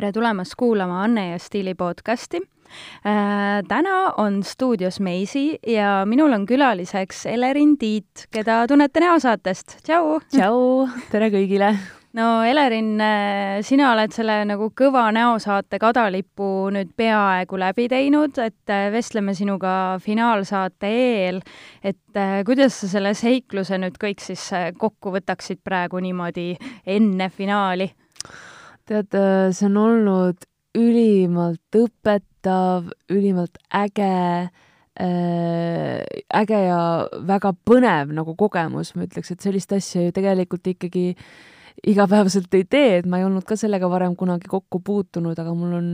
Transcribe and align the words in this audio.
tere 0.00 0.12
tulemast 0.12 0.54
kuulama 0.56 1.02
Anne 1.04 1.30
ja 1.30 1.38
Stiili 1.38 1.74
podcasti 1.74 2.40
äh,. 3.04 3.62
täna 3.68 4.14
on 4.16 4.42
stuudios 4.42 5.00
Meisi 5.00 5.58
ja 5.66 6.02
minul 6.06 6.32
on 6.32 6.46
külaliseks 6.46 7.26
Elerin 7.26 7.78
Tiit, 7.78 8.26
keda 8.30 8.66
tunnete 8.68 9.00
näosaatest. 9.00 9.78
tšau! 9.84 10.20
tšau! 10.32 10.88
tere 11.12 11.30
kõigile! 11.30 11.74
No 12.18 12.26
Elerin, 12.46 12.94
sina 13.66 13.90
oled 13.92 14.14
selle 14.14 14.40
nagu 14.48 14.70
kõva 14.76 15.06
näosaate 15.14 15.78
kadalipu 15.82 16.68
nüüd 16.74 16.92
peaaegu 16.98 17.60
läbi 17.60 17.86
teinud, 17.92 18.38
et 18.42 18.74
vestleme 18.92 19.34
sinuga 19.38 19.72
finaalsaate 20.02 20.90
eel, 20.90 21.40
et 21.82 22.18
äh, 22.18 22.40
kuidas 22.46 22.80
sa 22.82 22.90
selle 22.90 23.14
seikluse 23.18 23.78
nüüd 23.78 23.98
kõik 24.00 24.22
siis 24.24 24.48
kokku 24.78 25.14
võtaksid 25.14 25.62
praegu 25.64 26.02
niimoodi 26.02 26.54
enne 26.86 27.30
finaali? 27.34 27.90
tead, 28.90 29.14
see 29.54 29.68
on 29.68 29.76
olnud 29.78 30.48
ülimalt 30.78 31.78
õpetav, 31.78 32.90
ülimalt 33.10 33.58
äge 33.74 34.10
äh,, 35.00 36.02
äge 36.40 36.60
ja 36.66 36.80
väga 37.26 37.52
põnev 37.66 38.12
nagu 38.14 38.34
kogemus, 38.38 38.94
ma 38.96 39.06
ütleks, 39.06 39.32
et 39.32 39.46
sellist 39.46 39.72
asja 39.74 40.04
ju 40.06 40.14
tegelikult 40.14 40.66
ikkagi 40.74 41.06
igapäevaselt 41.86 42.54
ei 42.54 42.64
tee, 42.64 42.98
et 43.00 43.08
ma 43.10 43.20
ei 43.20 43.26
olnud 43.26 43.46
ka 43.48 43.56
sellega 43.58 43.90
varem 43.90 44.16
kunagi 44.18 44.50
kokku 44.50 44.82
puutunud, 44.84 45.38
aga 45.38 45.54
mul 45.54 45.76
on 45.78 45.90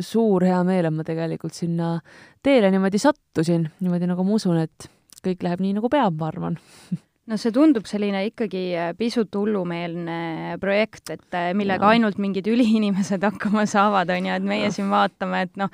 suur 0.00 0.44
hea 0.46 0.62
meel, 0.66 0.88
et 0.88 0.94
ma 0.96 1.04
tegelikult 1.06 1.56
sinna 1.56 1.94
teele 2.42 2.70
niimoodi 2.72 3.00
sattusin, 3.02 3.68
niimoodi 3.80 4.08
nagu 4.10 4.24
ma 4.26 4.38
usun, 4.38 4.62
et 4.64 4.88
kõik 5.22 5.44
läheb 5.46 5.62
nii, 5.62 5.76
nagu 5.78 5.90
peab, 5.92 6.16
ma 6.18 6.30
arvan 6.32 6.58
no 7.30 7.38
see 7.38 7.52
tundub 7.54 7.86
selline 7.86 8.24
ikkagi 8.26 8.62
äh, 8.74 8.90
pisut 8.98 9.34
hullumeelne 9.38 10.56
projekt, 10.62 11.12
et 11.14 11.36
äh, 11.38 11.52
millega 11.56 11.86
ja. 11.86 11.96
ainult 11.96 12.18
mingid 12.22 12.48
üliinimesed 12.50 13.22
hakkama 13.28 13.64
saavad, 13.70 14.10
on 14.14 14.28
ju, 14.28 14.36
et 14.40 14.46
meie 14.46 14.66
ja. 14.66 14.74
siin 14.74 14.90
vaatame, 14.92 15.44
et 15.46 15.58
noh, 15.60 15.70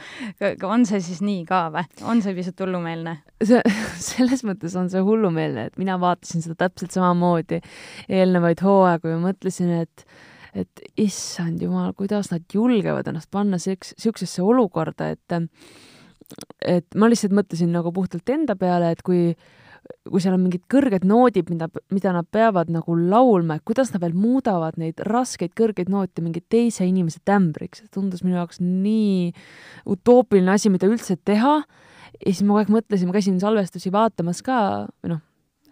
on 0.68 0.86
see 0.88 1.00
siis 1.04 1.22
nii 1.24 1.44
ka 1.48 1.64
või? 1.74 1.86
on 2.12 2.22
see 2.24 2.36
pisut 2.36 2.60
hullumeelne? 2.64 3.18
see, 3.40 3.62
selles 4.10 4.44
mõttes 4.48 4.76
on 4.78 4.90
see 4.92 5.04
hullumeelne, 5.04 5.68
et 5.70 5.80
mina 5.80 5.98
vaatasin 6.00 6.44
seda 6.44 6.58
täpselt 6.66 6.96
samamoodi 6.96 7.62
eelnevaid 8.08 8.64
hooaegu 8.64 9.14
ja 9.14 9.22
mõtlesin, 9.22 9.78
et 9.84 10.08
et 10.58 10.80
issand 10.98 11.60
jumal, 11.62 11.92
kuidas 11.94 12.32
nad 12.32 12.42
julgevad 12.50 13.06
ennast 13.10 13.28
panna 13.30 13.60
siuksesse 13.60 14.42
olukorda, 14.42 15.12
et 15.14 15.36
et 16.66 16.96
ma 16.98 17.08
lihtsalt 17.08 17.32
mõtlesin 17.36 17.70
nagu 17.72 17.92
puhtalt 17.94 18.28
enda 18.32 18.56
peale, 18.58 18.90
et 18.92 19.04
kui 19.06 19.30
kui 20.08 20.22
seal 20.22 20.36
on 20.36 20.42
mingid 20.44 20.64
kõrged 20.70 21.04
noodid, 21.08 21.50
mida, 21.52 21.68
mida 21.94 22.12
nad 22.16 22.28
peavad 22.32 22.70
nagu 22.72 22.96
laulma, 22.98 23.58
et 23.58 23.66
kuidas 23.68 23.92
nad 23.94 24.02
veel 24.02 24.16
muudavad 24.16 24.78
neid 24.80 25.00
raskeid 25.08 25.54
kõrgeid 25.58 25.92
noote 25.92 26.24
mingi 26.24 26.42
teise 26.44 26.86
inimese 26.88 27.20
tämbriks, 27.28 27.82
see 27.82 27.94
tundus 27.94 28.24
minu 28.24 28.38
jaoks 28.38 28.62
nii 28.62 29.32
utoopiline 29.88 30.54
asi, 30.54 30.72
mida 30.72 30.88
üldse 30.90 31.18
teha. 31.28 31.60
ja 32.18 32.26
siis 32.26 32.42
ma 32.42 32.56
kogu 32.56 32.64
aeg 32.64 32.76
mõtlesin, 32.78 33.08
ma 33.08 33.16
käisin 33.16 33.40
salvestusi 33.42 33.92
vaatamas 33.94 34.42
ka, 34.44 34.60
või 35.02 35.14
noh, 35.14 35.24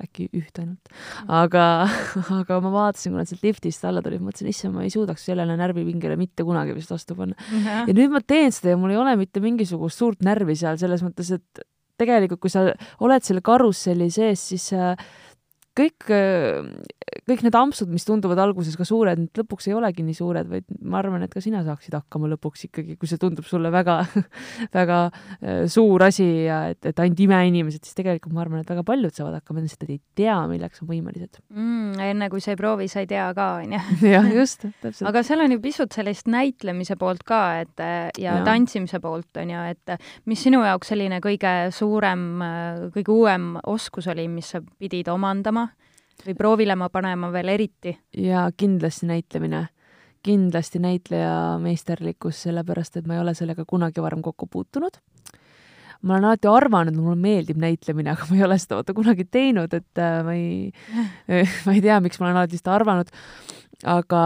äkki 0.03 0.27
üht 0.37 0.59
ainult, 0.61 0.91
aga, 1.33 1.65
aga 2.41 2.59
ma 2.65 2.73
vaatasin, 2.75 3.15
kui 3.15 3.23
nad 3.23 3.31
sealt 3.31 3.47
liftist 3.47 3.87
alla 3.89 4.03
tulid, 4.05 4.21
mõtlesin, 4.25 4.51
issand, 4.53 4.77
ma 4.77 4.85
ei 4.85 4.93
suudaks 4.93 5.25
sellele 5.29 5.57
närvipingele 5.59 6.19
mitte 6.21 6.45
kunagi 6.47 6.77
vist 6.77 6.93
vastu 6.93 7.17
panna. 7.19 7.39
ja 7.89 7.97
nüüd 7.97 8.13
ma 8.13 8.21
teen 8.21 8.53
seda 8.55 8.75
ja 8.75 8.81
mul 8.81 8.93
ei 8.93 9.01
ole 9.01 9.17
mitte 9.21 9.41
mingisugust 9.45 10.03
suurt 10.03 10.21
närvi 10.27 10.59
seal 10.59 10.77
selles 10.81 11.05
mõttes, 11.07 11.33
et 11.39 11.65
tegelikult, 12.01 12.41
kui 12.41 12.53
sa 12.53 12.67
oled 13.05 13.25
selle 13.25 13.43
karusselli 13.45 14.11
sees, 14.13 14.43
siis 14.53 14.71
kõik, 15.77 16.07
kõik 17.27 17.43
need 17.45 17.57
ampsud, 17.59 17.91
mis 17.93 18.07
tunduvad 18.07 18.41
alguses 18.41 18.77
ka 18.79 18.87
suured, 18.87 19.21
need 19.21 19.41
lõpuks 19.41 19.69
ei 19.69 19.77
olegi 19.77 20.05
nii 20.07 20.17
suured, 20.17 20.49
vaid 20.51 20.67
ma 20.87 21.01
arvan, 21.01 21.25
et 21.27 21.33
ka 21.33 21.43
sina 21.45 21.63
saaksid 21.67 21.97
hakkama 21.97 22.31
lõpuks 22.33 22.67
ikkagi, 22.69 22.97
kui 23.01 23.11
see 23.11 23.21
tundub 23.21 23.47
sulle 23.49 23.71
väga, 23.75 23.99
väga 24.79 25.01
äh, 25.07 25.65
suur 25.73 26.07
asi 26.07 26.27
ja 26.47 26.63
et, 26.73 26.81
et 26.89 27.03
ainult 27.03 27.21
imeinimesed, 27.27 27.85
siis 27.85 27.99
tegelikult 27.99 28.35
ma 28.37 28.45
arvan, 28.45 28.63
et 28.65 28.73
väga 28.73 28.85
paljud 28.87 29.17
saavad 29.17 29.41
hakkama, 29.41 29.65
lihtsalt 29.65 29.91
ei 29.91 30.01
tea, 30.19 30.39
milleks 30.51 30.83
on 30.85 30.91
võimelised 30.91 31.41
mm,. 31.53 32.01
enne 32.09 32.31
kui 32.33 32.45
sa 32.45 32.55
ei 32.55 32.61
proovi, 32.61 32.89
sa 32.93 33.05
ei 33.05 33.11
tea 33.11 33.29
ka, 33.37 33.49
onju. 33.65 33.83
jah, 34.15 34.31
just, 34.37 34.69
täpselt. 34.83 35.07
aga 35.11 35.25
seal 35.27 35.45
on 35.45 35.57
ju 35.57 35.63
pisut 35.65 35.97
sellist 35.97 36.31
näitlemise 36.33 36.99
poolt 37.01 37.27
ka, 37.27 37.43
et 37.65 37.85
ja, 37.85 38.09
ja. 38.23 38.37
tantsimise 38.47 39.01
poolt, 39.05 39.33
onju, 39.43 39.67
et 39.75 39.97
mis 40.31 40.47
sinu 40.49 40.63
jaoks 40.65 40.95
selline 40.95 41.21
kõige 41.25 41.55
suurem, 41.75 42.29
kõige 42.95 43.13
uuem 43.13 43.55
oskus 43.67 44.09
oli, 44.13 44.29
mis 44.31 44.55
sa 44.55 44.63
pidid 44.63 45.11
omandama? 45.13 45.66
Või 46.27 46.37
proovile 46.39 46.77
panema 46.93 47.31
veel 47.33 47.49
eriti? 47.55 47.97
jaa, 48.17 48.51
kindlasti 48.57 49.07
näitlemine. 49.07 49.69
kindlasti 50.27 50.79
näitleja 50.83 51.59
meisterlikkus, 51.63 52.43
sellepärast 52.43 52.97
et 52.97 53.07
ma 53.07 53.15
ei 53.15 53.21
ole 53.21 53.35
sellega 53.35 53.65
kunagi 53.65 54.03
varem 54.03 54.23
kokku 54.23 54.47
puutunud. 54.47 54.99
ma 56.03 56.15
olen 56.15 56.25
alati 56.25 56.49
arvanud, 56.49 56.95
mulle 56.95 57.17
meeldib 57.17 57.57
näitlemine, 57.57 58.11
aga 58.11 58.27
ma 58.31 58.37
ei 58.37 58.45
ole 58.45 58.59
seda 58.59 58.81
vaata 58.81 58.95
kunagi 58.95 59.25
teinud, 59.25 59.73
et 59.75 59.99
äh, 59.99 60.23
ma 60.25 60.35
ei, 60.35 60.73
ma 61.67 61.73
ei 61.73 61.81
tea, 61.81 62.01
miks 62.01 62.21
ma 62.21 62.29
olen 62.29 62.43
alati 62.43 62.59
seda 62.59 62.75
arvanud 62.75 63.13
aga, 63.85 64.21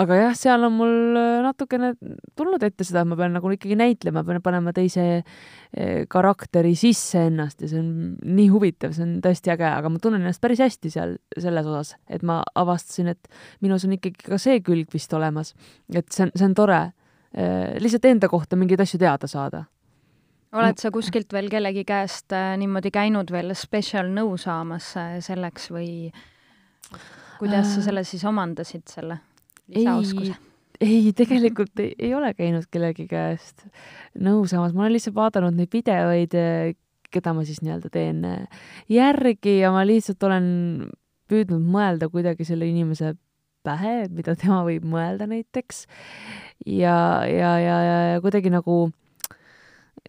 aga 0.00 0.16
jah, 0.16 0.36
seal 0.38 0.64
on 0.64 0.72
mul 0.78 1.18
äh, 1.20 1.42
natukene 1.44 1.90
tulnud 2.38 2.62
ette 2.64 2.86
seda, 2.86 3.02
et 3.02 3.10
ma 3.10 3.18
pean 3.18 3.34
nagu 3.36 3.50
ikkagi 3.52 3.76
näitlema, 3.76 4.22
pean 4.24 4.40
panema 4.44 4.72
teise 4.76 5.04
äh, 5.20 6.06
karakteri 6.08 6.72
sisse 6.78 7.26
ennast 7.28 7.60
ja 7.60 7.68
see 7.68 7.82
on 7.82 7.90
nii 8.24 8.48
huvitav, 8.52 8.94
see 8.96 9.04
on 9.04 9.18
tõesti 9.24 9.52
äge, 9.52 9.68
aga 9.68 9.92
ma 9.92 10.00
tunnen 10.00 10.24
ennast 10.24 10.40
päris 10.44 10.62
hästi 10.64 10.92
seal 10.94 11.16
selles 11.36 11.68
osas, 11.68 11.98
et 12.08 12.24
ma 12.24 12.40
avastasin, 12.56 13.12
et 13.12 13.28
minus 13.64 13.84
on 13.84 13.96
ikkagi 13.98 14.30
ka 14.30 14.40
see 14.40 14.62
külg 14.64 14.88
vist 14.94 15.12
olemas. 15.12 15.52
et 15.92 16.08
see 16.08 16.24
on, 16.24 16.32
see 16.32 16.48
on 16.48 16.56
tore 16.56 16.80
äh, 16.80 17.76
lihtsalt 17.82 18.08
enda 18.08 18.30
kohta 18.32 18.56
mingeid 18.56 18.80
asju 18.86 19.02
teada 19.04 19.28
saada 19.28 19.66
oled 20.54 20.78
sa 20.78 20.92
kuskilt 20.94 21.32
veel 21.34 21.50
kellegi 21.50 21.82
käest 21.84 22.30
niimoodi 22.30 22.92
käinud 22.94 23.32
veel 23.34 23.50
spetsial 23.58 24.06
nõu 24.14 24.36
saamas 24.38 24.92
selleks 25.26 25.66
või 25.74 26.06
kuidas 27.38 27.74
sa 27.74 27.84
selle 27.84 28.04
siis 28.06 28.24
omandasid, 28.28 28.86
selle 28.90 29.18
lisaoskuse? 29.74 30.36
ei, 30.80 31.12
tegelikult 31.16 31.80
ei, 31.82 31.92
ei 31.98 32.14
ole 32.14 32.32
käinud 32.36 32.66
kellegi 32.72 33.06
käest 33.10 33.66
nõu 34.20 34.44
saamas, 34.50 34.74
ma 34.74 34.84
olen 34.84 34.96
lihtsalt 34.96 35.16
vaadanud 35.16 35.56
neid 35.56 35.72
videoid, 35.72 36.34
keda 37.14 37.34
ma 37.36 37.44
siis 37.46 37.62
nii-öelda 37.62 37.90
teen 37.94 38.24
järgi 38.90 39.60
ja 39.60 39.70
ma 39.74 39.84
lihtsalt 39.86 40.22
olen 40.26 40.46
püüdnud 41.30 41.62
mõelda 41.62 42.10
kuidagi 42.12 42.46
selle 42.46 42.66
inimese 42.68 43.14
pähe, 43.64 44.04
mida 44.12 44.34
tema 44.36 44.60
võib 44.66 44.84
mõelda 44.88 45.28
näiteks. 45.30 45.86
ja, 46.66 47.24
ja, 47.28 47.54
ja, 47.60 47.78
ja, 47.88 47.96
ja 48.12 48.20
kuidagi 48.24 48.52
nagu 48.52 48.88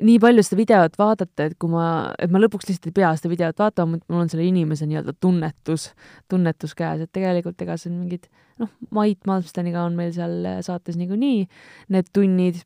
nii 0.04 0.18
palju 0.20 0.44
seda 0.44 0.60
videot 0.60 0.98
vaadata, 1.00 1.48
et 1.48 1.56
kui 1.60 1.72
ma, 1.72 1.86
et 2.20 2.32
ma 2.34 2.42
lõpuks 2.42 2.68
lihtsalt 2.68 2.90
ei 2.92 2.98
pea 2.98 3.14
seda 3.16 3.32
videot 3.32 3.62
vaatama, 3.62 4.00
mul 4.12 4.26
on 4.26 4.32
selle 4.32 4.48
inimese 4.48 4.88
nii-öelda 4.90 5.16
tunnetus, 5.24 5.90
tunnetus 6.32 6.76
käes, 6.76 7.06
et 7.06 7.12
tegelikult 7.16 7.62
ega 7.64 7.78
see 7.80 7.92
on 7.94 8.02
mingid, 8.04 8.28
noh, 8.62 8.72
Mait 8.96 9.20
Malmsteniga 9.28 9.86
on 9.88 9.96
meil 9.98 10.12
seal 10.16 10.36
saates 10.66 11.00
niikuinii 11.00 11.48
need 11.96 12.12
tunnid 12.16 12.62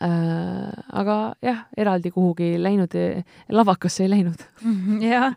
äh,. 0.00 0.72
aga 1.02 1.18
jah, 1.44 1.64
eraldi 1.76 2.12
kuhugi 2.14 2.54
läinud, 2.62 2.96
lavakasse 3.52 4.06
ei 4.06 4.12
läinud. 4.16 4.48
jah, 5.04 5.36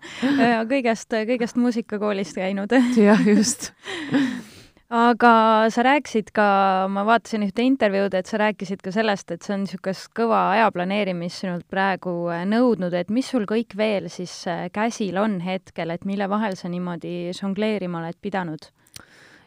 kõigest, 0.71 1.19
kõigest 1.31 1.59
muusikakoolist 1.59 2.39
käinud. 2.39 2.79
jah, 2.95 3.27
just 3.27 3.71
aga 4.95 5.31
sa 5.73 5.83
rääkisid 5.83 6.29
ka, 6.35 6.45
ma 6.91 7.03
vaatasin 7.07 7.43
ühte 7.45 7.63
intervjuud, 7.65 8.13
et 8.15 8.29
sa 8.29 8.39
rääkisid 8.39 8.83
ka 8.85 8.93
sellest, 8.95 9.33
et 9.33 9.43
see 9.43 9.55
on 9.55 9.65
niisugust 9.65 10.11
kõva 10.15 10.45
aja 10.53 10.69
planeerimist 10.71 11.43
sinult 11.43 11.65
praegu 11.71 12.13
äh, 12.31 12.45
nõudnud, 12.47 12.95
et 12.95 13.11
mis 13.11 13.27
sul 13.27 13.47
kõik 13.49 13.75
veel 13.75 14.07
siis 14.13 14.33
äh, 14.51 14.67
käsil 14.73 15.19
on 15.19 15.41
hetkel, 15.43 15.91
et 15.91 16.07
mille 16.07 16.29
vahel 16.31 16.55
sa 16.59 16.71
niimoodi 16.71 17.33
žongleerima 17.35 18.03
oled 18.03 18.19
pidanud? 18.23 18.69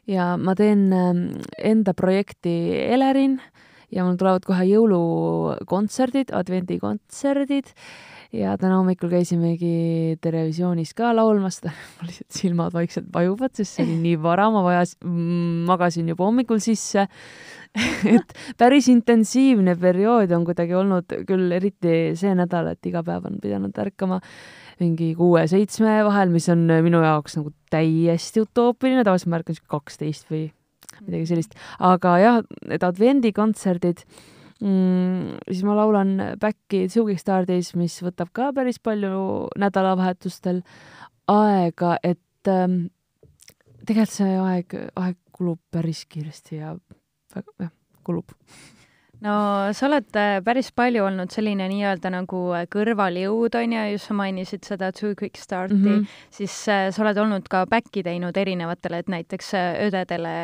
ja 0.09 0.35
ma 0.41 0.55
teen 0.57 0.89
ähm, 0.97 1.25
enda 1.61 1.93
projekti 1.93 2.53
Elerin 2.89 3.39
ja 3.93 4.05
mul 4.05 4.17
tulevad 4.21 4.45
kohe 4.49 4.65
jõulukontserdid, 4.69 6.33
advendikontserdid 6.33 7.73
ja 8.35 8.55
täna 8.61 8.77
hommikul 8.81 9.11
käisimegi 9.13 10.19
Terevisioonis 10.21 10.93
ka 10.97 11.15
laulmas, 11.17 11.61
mul 11.99 12.11
lihtsalt 12.11 12.39
silmad 12.41 12.75
vaikselt 12.77 13.09
vajuvad, 13.15 13.55
sest 13.57 13.79
see 13.79 13.87
oli 13.87 13.97
nii 14.03 14.19
vara, 14.23 14.49
ma 14.53 14.63
vajas, 14.67 14.97
magasin 15.69 16.11
juba 16.13 16.29
hommikul 16.29 16.61
sisse. 16.63 17.09
Et 18.15 18.37
päris 18.61 18.89
intensiivne 18.93 19.77
periood 19.81 20.33
on 20.35 20.45
kuidagi 20.49 20.77
olnud 20.77 21.19
küll, 21.29 21.51
eriti 21.55 22.15
see 22.19 22.33
nädal, 22.37 22.73
et 22.73 22.87
iga 22.89 23.03
päev 23.07 23.29
on 23.29 23.37
pidanud 23.43 23.77
ärkama 23.79 24.23
mingi 24.81 25.11
kuue-seitsme 25.19 25.99
vahel, 26.07 26.33
mis 26.33 26.49
on 26.53 26.65
minu 26.85 27.03
jaoks 27.05 27.37
nagu 27.39 27.53
täiesti 27.71 28.43
utoopiline, 28.45 29.05
tavaliselt 29.05 29.31
ma 29.31 29.41
ärkan 29.43 29.59
sihuke 29.59 29.73
kaksteist 29.75 30.33
või 30.33 30.47
midagi 31.05 31.29
sellist, 31.29 31.55
aga 31.85 32.17
jah, 32.23 32.41
need 32.67 32.87
advendikontserdid 32.87 34.05
mm,, 34.63 35.41
siis 35.51 35.65
ma 35.67 35.77
laulan 35.79 36.15
back'i 36.41 36.87
Zoogic 36.93 37.21
Stardis, 37.23 37.75
mis 37.79 37.99
võtab 38.05 38.33
ka 38.37 38.51
päris 38.57 38.81
palju 38.83 39.49
nädalavahetustel 39.59 40.63
aega, 41.29 41.97
et 42.03 42.51
ähm, 42.53 42.89
tegelikult 43.85 44.17
see 44.17 44.39
aeg, 44.43 44.79
aeg 44.97 45.21
kulub 45.39 45.61
päris 45.73 46.05
kiiresti 46.11 46.61
ja 46.63 46.75
väga, 47.35 47.55
jah, 47.67 47.73
kulub 48.07 48.35
no 49.25 49.35
sa 49.75 49.87
oled 49.89 50.17
äh, 50.19 50.39
päris 50.47 50.69
palju 50.77 51.03
olnud 51.09 51.33
selline 51.35 51.67
nii-öelda 51.71 52.11
nagu 52.15 52.43
äh, 52.55 52.67
kõrvaljõud, 52.71 53.57
on 53.59 53.75
ju, 53.75 53.85
just 53.95 54.11
sa 54.11 54.15
mainisid 54.19 54.69
seda 54.69 54.91
Too 54.95 55.17
Quick 55.19 55.41
Starti 55.41 55.75
mm, 55.75 55.89
-hmm. 55.89 56.21
siis 56.31 56.55
äh, 56.71 56.85
sa 56.95 57.03
oled 57.03 57.19
olnud 57.19 57.49
ka 57.51 57.65
back'i 57.67 58.05
teinud 58.07 58.37
erinevatele, 58.37 59.03
et 59.03 59.11
näiteks 59.11 59.51
äh, 59.59 59.81
õdedele, 59.89 60.35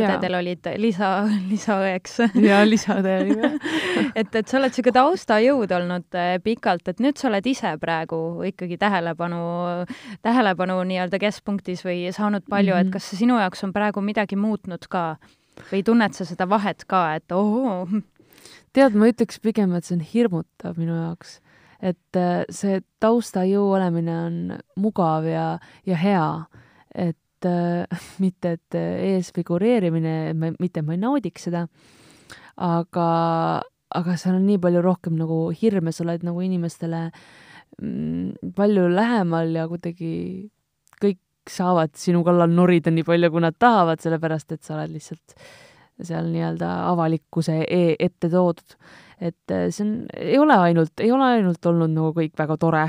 õdedel 0.00 0.38
olid 0.40 0.70
lisa, 0.82 1.10
lisaõeks. 1.52 2.18
jaa, 2.42 2.64
lisaõde 2.66 3.14
oli 3.20 3.38
ka 3.38 3.52
et, 4.20 4.34
et 4.34 4.48
sa 4.48 4.58
oled 4.58 4.74
niisugune 4.74 4.98
taustajõud 4.98 5.76
olnud 5.78 6.18
äh, 6.18 6.34
pikalt, 6.42 6.88
et 6.88 7.00
nüüd 7.00 7.16
sa 7.20 7.30
oled 7.30 7.46
ise 7.46 7.76
praegu 7.78 8.42
ikkagi 8.50 8.78
tähelepanu, 8.78 9.86
tähelepanu 10.26 10.82
nii-öelda 10.82 11.22
keskpunktis 11.22 11.86
või 11.86 12.10
saanud 12.10 12.42
palju 12.50 12.74
mm, 12.74 12.80
-hmm. 12.80 12.86
et 12.88 12.92
kas 12.98 13.10
see 13.10 13.22
sinu 13.22 13.38
jaoks 13.38 13.64
on 13.64 13.72
praegu 13.72 14.02
midagi 14.02 14.36
muutnud 14.36 14.90
ka? 14.90 15.16
või 15.70 15.82
tunned 15.82 16.12
sa 16.12 16.26
seda 16.28 16.44
vahet 16.48 16.84
ka, 16.84 17.14
et 17.16 17.32
ohoo, 17.32 17.86
tead, 18.76 18.96
ma 18.98 19.10
ütleks 19.10 19.40
pigem, 19.42 19.74
et 19.76 19.86
see 19.86 19.96
on 19.96 20.04
hirmutav 20.04 20.80
minu 20.80 20.96
jaoks. 20.96 21.40
et 21.76 22.16
äh, 22.16 22.46
see 22.48 22.80
taustajõu 23.04 23.66
olemine 23.76 24.14
on 24.16 24.36
mugav 24.80 25.26
ja, 25.28 25.58
ja 25.84 25.96
hea. 26.00 26.28
et 26.94 27.48
äh, 27.48 27.84
mitte, 28.24 28.56
et 28.56 28.78
ees 28.80 29.32
figureerimine, 29.36 30.34
mitte, 30.60 30.82
ma 30.82 30.96
ei 30.96 31.02
naudiks 31.02 31.48
seda, 31.48 31.66
aga, 32.56 33.08
aga 34.00 34.16
seal 34.16 34.38
on 34.38 34.46
nii 34.48 34.60
palju 34.62 34.84
rohkem 34.84 35.20
nagu 35.20 35.50
hirme, 35.52 35.92
sa 35.92 36.04
oled 36.06 36.24
nagu 36.26 36.40
inimestele 36.44 37.06
mm, 37.82 38.52
palju 38.56 38.88
lähemal 38.92 39.52
ja 39.56 39.68
kuidagi 39.68 40.16
kõik 40.96 41.20
saavad 41.52 41.92
sinu 42.00 42.24
kallal 42.26 42.50
norida 42.50 42.90
nii 42.90 43.04
palju, 43.06 43.30
kui 43.30 43.44
nad 43.44 43.56
tahavad, 43.60 44.00
sellepärast 44.02 44.56
et 44.56 44.64
sa 44.64 44.78
oled 44.78 44.96
lihtsalt 44.96 45.36
äh, 45.36 45.65
seal 46.02 46.28
nii-öelda 46.32 46.72
avalikkuse 46.90 47.62
e 47.64 47.96
ette 47.98 48.30
toodud. 48.32 48.76
et 49.20 49.52
äh, 49.54 49.70
see 49.72 49.86
on, 49.86 49.94
ei 50.12 50.38
ole 50.38 50.58
ainult, 50.68 50.92
ei 51.00 51.10
ole 51.12 51.32
ainult 51.38 51.66
olnud 51.66 51.94
nagu 51.94 52.12
kõik 52.16 52.36
väga 52.36 52.58
tore. 52.60 52.84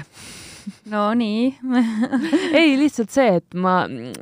No 0.91 1.13
nii. 1.15 1.45
Ei, 2.59 2.73
lihtsalt 2.75 3.11
see, 3.13 3.37
et 3.39 3.55
ma, 3.55 3.77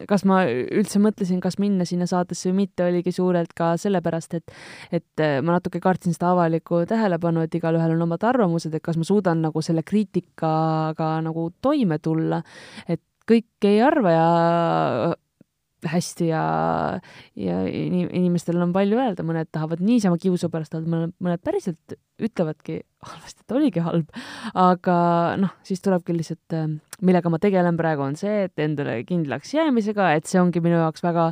kas 0.06 0.22
ma 0.30 0.44
üldse 0.46 1.02
mõtlesin, 1.02 1.40
kas 1.42 1.58
minna 1.58 1.88
sinna 1.90 2.06
saatesse 2.10 2.52
või 2.52 2.66
mitte, 2.66 2.86
oligi 2.86 3.14
suurelt 3.16 3.56
ka 3.58 3.72
sellepärast, 3.82 4.38
et 4.38 4.54
et 4.94 5.26
äh, 5.26 5.40
ma 5.42 5.56
natuke 5.58 5.82
kartsin 5.82 6.14
seda 6.14 6.36
avalikku 6.36 6.84
tähelepanu, 6.90 7.46
et 7.46 7.58
igalühel 7.58 7.96
on 7.96 8.06
omad 8.06 8.30
arvamused, 8.30 8.78
et 8.78 8.86
kas 8.86 9.02
ma 9.02 9.08
suudan 9.08 9.42
nagu 9.48 9.66
selle 9.66 9.82
kriitikaga 9.82 11.16
nagu 11.26 11.50
toime 11.66 11.98
tulla, 11.98 12.44
et 12.86 13.02
kõik 13.26 13.66
ei 13.66 13.82
arva 13.82 14.14
ja 14.14 14.30
hästi 15.90 16.30
ja, 16.30 16.44
ja 17.40 17.60
inimestel 17.68 18.60
on 18.64 18.74
palju 18.76 19.00
öelda, 19.00 19.26
mõned 19.28 19.50
tahavad 19.54 19.84
niisama 19.84 20.20
kiusu 20.22 20.50
pärast 20.54 20.76
öelda, 20.76 20.92
mõned, 20.92 21.16
mõned 21.24 21.44
päriselt 21.46 21.96
ütlevadki 22.22 22.80
halvasti, 23.06 23.44
et 23.44 23.56
oligi 23.56 23.84
halb. 23.84 24.12
aga 24.58 24.98
noh, 25.40 25.54
siis 25.68 25.84
tulebki 25.84 26.16
lihtsalt, 26.16 26.56
äh, 26.56 26.68
millega 27.06 27.32
ma 27.32 27.40
tegelen 27.44 27.78
praegu, 27.80 28.06
on 28.06 28.16
see, 28.20 28.46
et 28.48 28.64
endale 28.64 28.98
kindlaks 29.08 29.54
jäämisega, 29.58 30.12
et 30.16 30.30
see 30.30 30.40
ongi 30.42 30.64
minu 30.64 30.80
jaoks 30.80 31.04
väga 31.06 31.30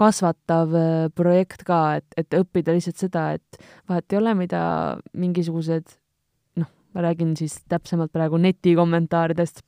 kasvatav 0.00 0.74
äh, 0.78 0.94
projekt 1.14 1.66
ka, 1.68 1.82
et, 2.00 2.08
et 2.20 2.40
õppida 2.40 2.74
lihtsalt 2.74 3.06
seda, 3.06 3.28
et 3.38 3.62
vahet 3.90 4.12
ei 4.12 4.20
ole, 4.20 4.34
mida 4.44 4.64
mingisugused 5.12 5.96
noh, 6.60 6.70
ma 6.94 7.06
räägin 7.06 7.36
siis 7.38 7.60
täpsemalt 7.70 8.12
praegu 8.14 8.40
netikommentaaridest 8.42 9.64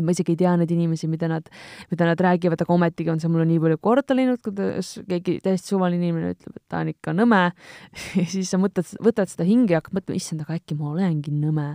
et 0.00 0.06
ma 0.06 0.14
isegi 0.14 0.34
ei 0.34 0.40
tea 0.42 0.54
neid 0.58 0.72
inimesi, 0.74 1.08
mida 1.10 1.28
nad, 1.30 1.48
mida 1.92 2.08
nad 2.08 2.22
räägivad, 2.26 2.64
aga 2.64 2.74
ometigi 2.74 3.12
on 3.12 3.22
see 3.22 3.30
mulle 3.32 3.46
nii 3.50 3.60
palju 3.62 3.80
korda 3.82 4.16
läinud, 4.16 4.40
kuidas 4.44 4.94
keegi 5.08 5.38
täiesti 5.44 5.74
suvaline 5.74 6.02
inimene 6.02 6.32
ütleb, 6.36 6.56
et 6.56 6.64
ta 6.72 6.82
on 6.82 6.92
ikka 6.92 7.16
nõme 7.16 7.42
ja 8.20 8.26
siis 8.34 8.52
sa 8.52 8.60
mõtled, 8.62 8.94
võtad 9.04 9.32
seda 9.32 9.46
hinge 9.48 9.76
ja 9.76 9.82
hakkad 9.82 9.98
mõtlema, 9.98 10.22
issand, 10.22 10.46
aga 10.46 10.58
äkki 10.60 10.78
ma 10.78 10.92
olengi 10.94 11.34
nõme. 11.34 11.68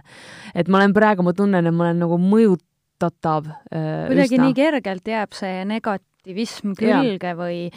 et 0.54 0.70
ma 0.72 0.82
olen 0.82 0.96
praegu, 0.98 1.26
ma 1.26 1.36
tunnen, 1.38 1.66
et 1.66 1.76
ma 1.76 1.88
olen 1.88 2.04
nagu 2.06 2.20
mõjutatav 2.22 3.52
äh,. 3.72 4.08
kuidagi 4.12 4.42
nii 4.42 4.58
kergelt 4.58 5.14
jääb 5.14 5.38
see 5.38 5.64
negat-, 5.70 6.06
aktivism 6.28 6.74
külge 6.76 7.32
või 7.38 7.70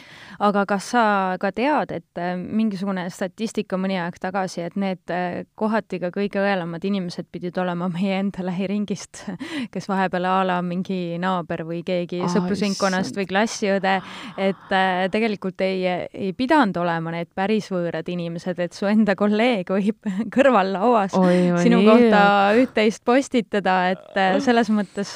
aga 0.43 0.65
kas 0.67 0.91
sa 0.91 1.03
ka 1.39 1.51
tead, 1.55 1.93
et 1.95 2.19
äh, 2.19 2.35
mingisugune 2.35 3.07
statistika 3.13 3.77
mõni 3.79 3.95
aeg 3.99 4.17
tagasi, 4.19 4.65
et 4.65 4.75
need 4.75 5.11
äh, 5.13 5.45
kohati 5.55 6.01
ka 6.01 6.11
kõige 6.11 6.41
õelamad 6.41 6.83
inimesed 6.83 7.29
pidid 7.31 7.57
olema 7.61 7.87
meie 7.91 8.19
enda 8.19 8.43
lähiringist, 8.43 9.23
kes 9.73 9.87
vahepeal 9.87 10.27
a 10.27 10.35
la 10.47 10.59
mingi 10.65 11.17
naaber 11.21 11.63
või 11.67 11.81
keegi 11.87 12.21
oh, 12.25 12.31
sõprusringkonnast 12.31 13.15
või 13.15 13.27
klassiõde, 13.29 13.97
et 14.35 14.75
äh, 14.75 15.05
tegelikult 15.13 15.63
ei, 15.63 15.85
ei 16.11 16.33
pidanud 16.35 16.75
olema 16.81 17.15
need 17.15 17.31
päris 17.35 17.71
võõrad 17.71 18.09
inimesed, 18.11 18.59
et 18.59 18.75
su 18.75 18.89
enda 18.89 19.15
kolleeg 19.15 19.71
võib 19.71 20.11
kõrval 20.35 20.73
lauas 20.75 21.15
Oi, 21.15 21.53
sinu 21.63 21.79
nii. 21.79 21.87
kohta 21.87 22.25
üht-teist 22.59 23.05
postitada, 23.07 23.79
et 23.95 24.21
selles 24.43 24.73
mõttes 24.73 25.15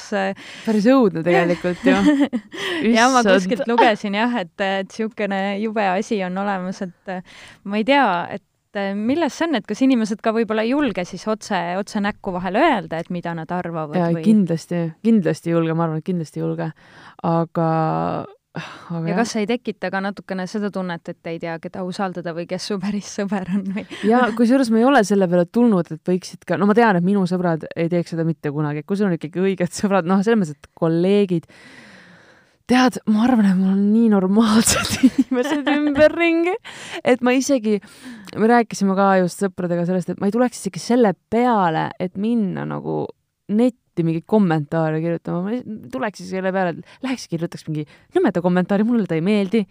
päris 0.64 0.88
õudne 0.88 1.20
tegelikult 1.26 1.84
ju 1.84 2.00
ja 2.96 3.10
ma 3.12 3.25
kuskilt 3.34 3.66
lugesin 3.70 4.16
jah, 4.18 4.36
et, 4.42 4.54
et 4.60 4.90
niisugune 4.90 5.40
jube 5.62 5.86
asi 5.92 6.20
on 6.26 6.38
olemas, 6.44 6.82
et 6.86 7.16
ma 7.64 7.80
ei 7.80 7.86
tea, 7.88 8.06
et 8.36 8.44
milles 8.96 9.32
see 9.32 9.46
on, 9.48 9.56
et 9.56 9.66
kas 9.66 9.80
inimesed 9.86 10.20
ka 10.24 10.32
võib-olla 10.36 10.64
ei 10.66 10.74
julge 10.74 11.06
siis 11.08 11.24
otse, 11.30 11.58
otse 11.80 12.02
näkku 12.04 12.34
vahel 12.34 12.58
öelda, 12.60 13.00
et 13.00 13.12
mida 13.14 13.32
nad 13.36 13.52
arvavad 13.54 13.96
või? 13.96 14.24
kindlasti, 14.24 14.82
kindlasti 15.06 15.50
ei 15.50 15.56
julge, 15.56 15.76
ma 15.76 15.86
arvan, 15.86 16.02
et 16.02 16.08
kindlasti 16.08 16.42
ei 16.42 16.44
julge, 16.44 16.70
aga 17.24 17.68
aga 18.56 19.02
ja 19.04 19.12
jah. 19.12 19.18
kas 19.20 19.34
ei 19.40 19.46
tekita 19.48 19.90
ka 19.92 20.00
natukene 20.04 20.46
seda 20.48 20.70
tunnet, 20.72 21.08
et 21.12 21.30
ei 21.30 21.40
tea, 21.42 21.56
keda 21.62 21.84
usaldada 21.86 22.32
või 22.36 22.46
kes 22.48 22.68
su 22.70 22.78
päris 22.80 23.10
sõber 23.18 23.50
on 23.54 23.64
või? 23.76 23.84
ja 24.08 24.22
kusjuures 24.36 24.70
ma 24.72 24.80
ei 24.80 24.86
ole 24.88 25.02
selle 25.08 25.28
peale 25.30 25.46
tulnud, 25.52 25.90
et 25.92 26.12
võiksid 26.12 26.46
ka, 26.48 26.58
no 26.60 26.68
ma 26.68 26.76
tean, 26.76 26.98
et 26.98 27.06
minu 27.06 27.26
sõbrad 27.28 27.66
ei 27.76 27.90
teeks 27.92 28.14
seda 28.14 28.24
mitte 28.28 28.52
kunagi, 28.54 28.84
kui 28.86 28.98
sul 28.98 29.10
on 29.10 29.18
ikkagi 29.18 29.42
õiged 29.42 29.76
sõbrad, 29.76 30.08
noh, 30.08 30.22
selles 30.24 30.40
mõttes, 30.42 30.56
et 30.56 30.70
kolleegid 30.78 31.48
tead, 32.70 32.98
ma 33.12 33.24
arvan, 33.26 33.46
et 33.48 33.58
mul 33.58 33.72
on 33.74 33.82
nii 33.92 34.10
normaalsed 34.10 34.96
inimesed 35.06 35.68
ümberringi, 35.70 36.54
et 37.06 37.22
ma 37.24 37.34
isegi, 37.36 37.78
me 38.36 38.50
rääkisime 38.50 38.96
ka 38.98 39.12
just 39.22 39.42
sõpradega 39.44 39.86
sellest, 39.88 40.12
et 40.12 40.22
ma 40.22 40.28
ei 40.28 40.34
tuleks 40.34 40.62
isegi 40.62 40.82
selle 40.82 41.14
peale, 41.30 41.88
et 42.02 42.16
minna 42.20 42.66
nagu 42.68 43.04
netti 43.54 44.04
mingeid 44.04 44.26
kommentaare 44.28 44.98
kirjutama, 45.02 45.44
ma 45.46 45.90
tuleks 45.92 46.24
isegi 46.24 46.40
selle 46.40 46.52
peale, 46.54 46.74
et 46.74 47.06
läheks 47.06 47.28
kirjutaks 47.30 47.68
mingi 47.70 47.86
nõmeda 48.16 48.42
kommentaari, 48.44 48.86
mulle 48.88 49.06
ta 49.06 49.18
ei 49.18 49.24
meeldi. 49.24 49.62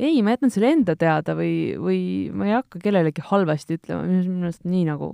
ei, 0.00 0.22
ma 0.24 0.32
jätan 0.32 0.52
selle 0.54 0.72
enda 0.72 0.96
teada 0.96 1.36
või, 1.36 1.76
või 1.76 2.00
ma 2.32 2.48
ei 2.48 2.56
hakka 2.56 2.80
kellelegi 2.80 3.26
halvasti 3.26 3.76
ütlema, 3.76 4.06
minu 4.08 4.40
meelest 4.40 4.64
nii 4.64 4.86
nagu 4.88 5.12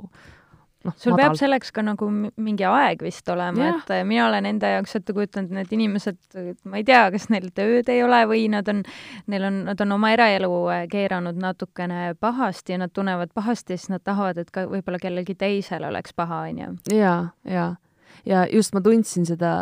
noh, 0.87 0.95
sul 0.97 1.15
madal. 1.15 1.23
peab 1.23 1.39
selleks 1.41 1.73
ka 1.75 1.85
nagu 1.85 2.09
mingi 2.11 2.67
aeg 2.69 3.03
vist 3.05 3.29
olema, 3.33 3.71
et 3.75 3.93
äh, 3.95 4.03
mina 4.09 4.27
olen 4.29 4.49
enda 4.53 4.73
jaoks 4.77 4.99
ette 4.99 5.15
kujutanud, 5.17 5.55
need 5.59 5.73
inimesed, 5.77 6.19
ma 6.65 6.81
ei 6.81 6.87
tea, 6.89 7.05
kas 7.15 7.29
neil 7.33 7.49
tööd 7.57 7.91
ei 7.93 8.03
ole 8.07 8.23
või 8.31 8.47
nad 8.53 8.69
on, 8.73 8.83
neil 9.33 9.49
on, 9.51 9.63
nad 9.71 9.83
on 9.85 9.97
oma 9.99 10.13
eraelu 10.15 10.53
äh, 10.73 10.85
keeranud 10.93 11.41
natukene 11.43 12.15
pahasti 12.21 12.77
ja 12.77 12.83
nad 12.85 12.95
tunnevad 12.97 13.35
pahasti 13.37 13.77
ja 13.77 13.83
siis 13.83 13.93
nad 13.93 14.05
tahavad, 14.07 14.41
et 14.43 14.53
ka 14.55 14.67
võib-olla 14.71 15.01
kellelgi 15.03 15.37
teisel 15.39 15.87
oleks 15.89 16.17
paha, 16.17 16.47
on 16.51 16.63
ju. 16.63 16.71
ja, 16.97 17.17
ja, 17.45 17.73
ja 18.29 18.47
just 18.53 18.77
ma 18.77 18.85
tundsin 18.85 19.29
seda 19.29 19.53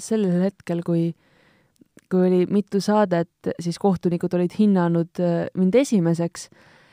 sellel 0.00 0.48
hetkel, 0.48 0.82
kui 0.86 1.12
kui 2.12 2.26
oli 2.28 2.42
mitu 2.52 2.80
saadet, 2.84 3.30
siis 3.60 3.78
kohtunikud 3.80 4.34
olid 4.36 4.52
hinnanud 4.58 5.20
äh, 5.20 5.46
mind 5.56 5.74
esimeseks 5.80 6.50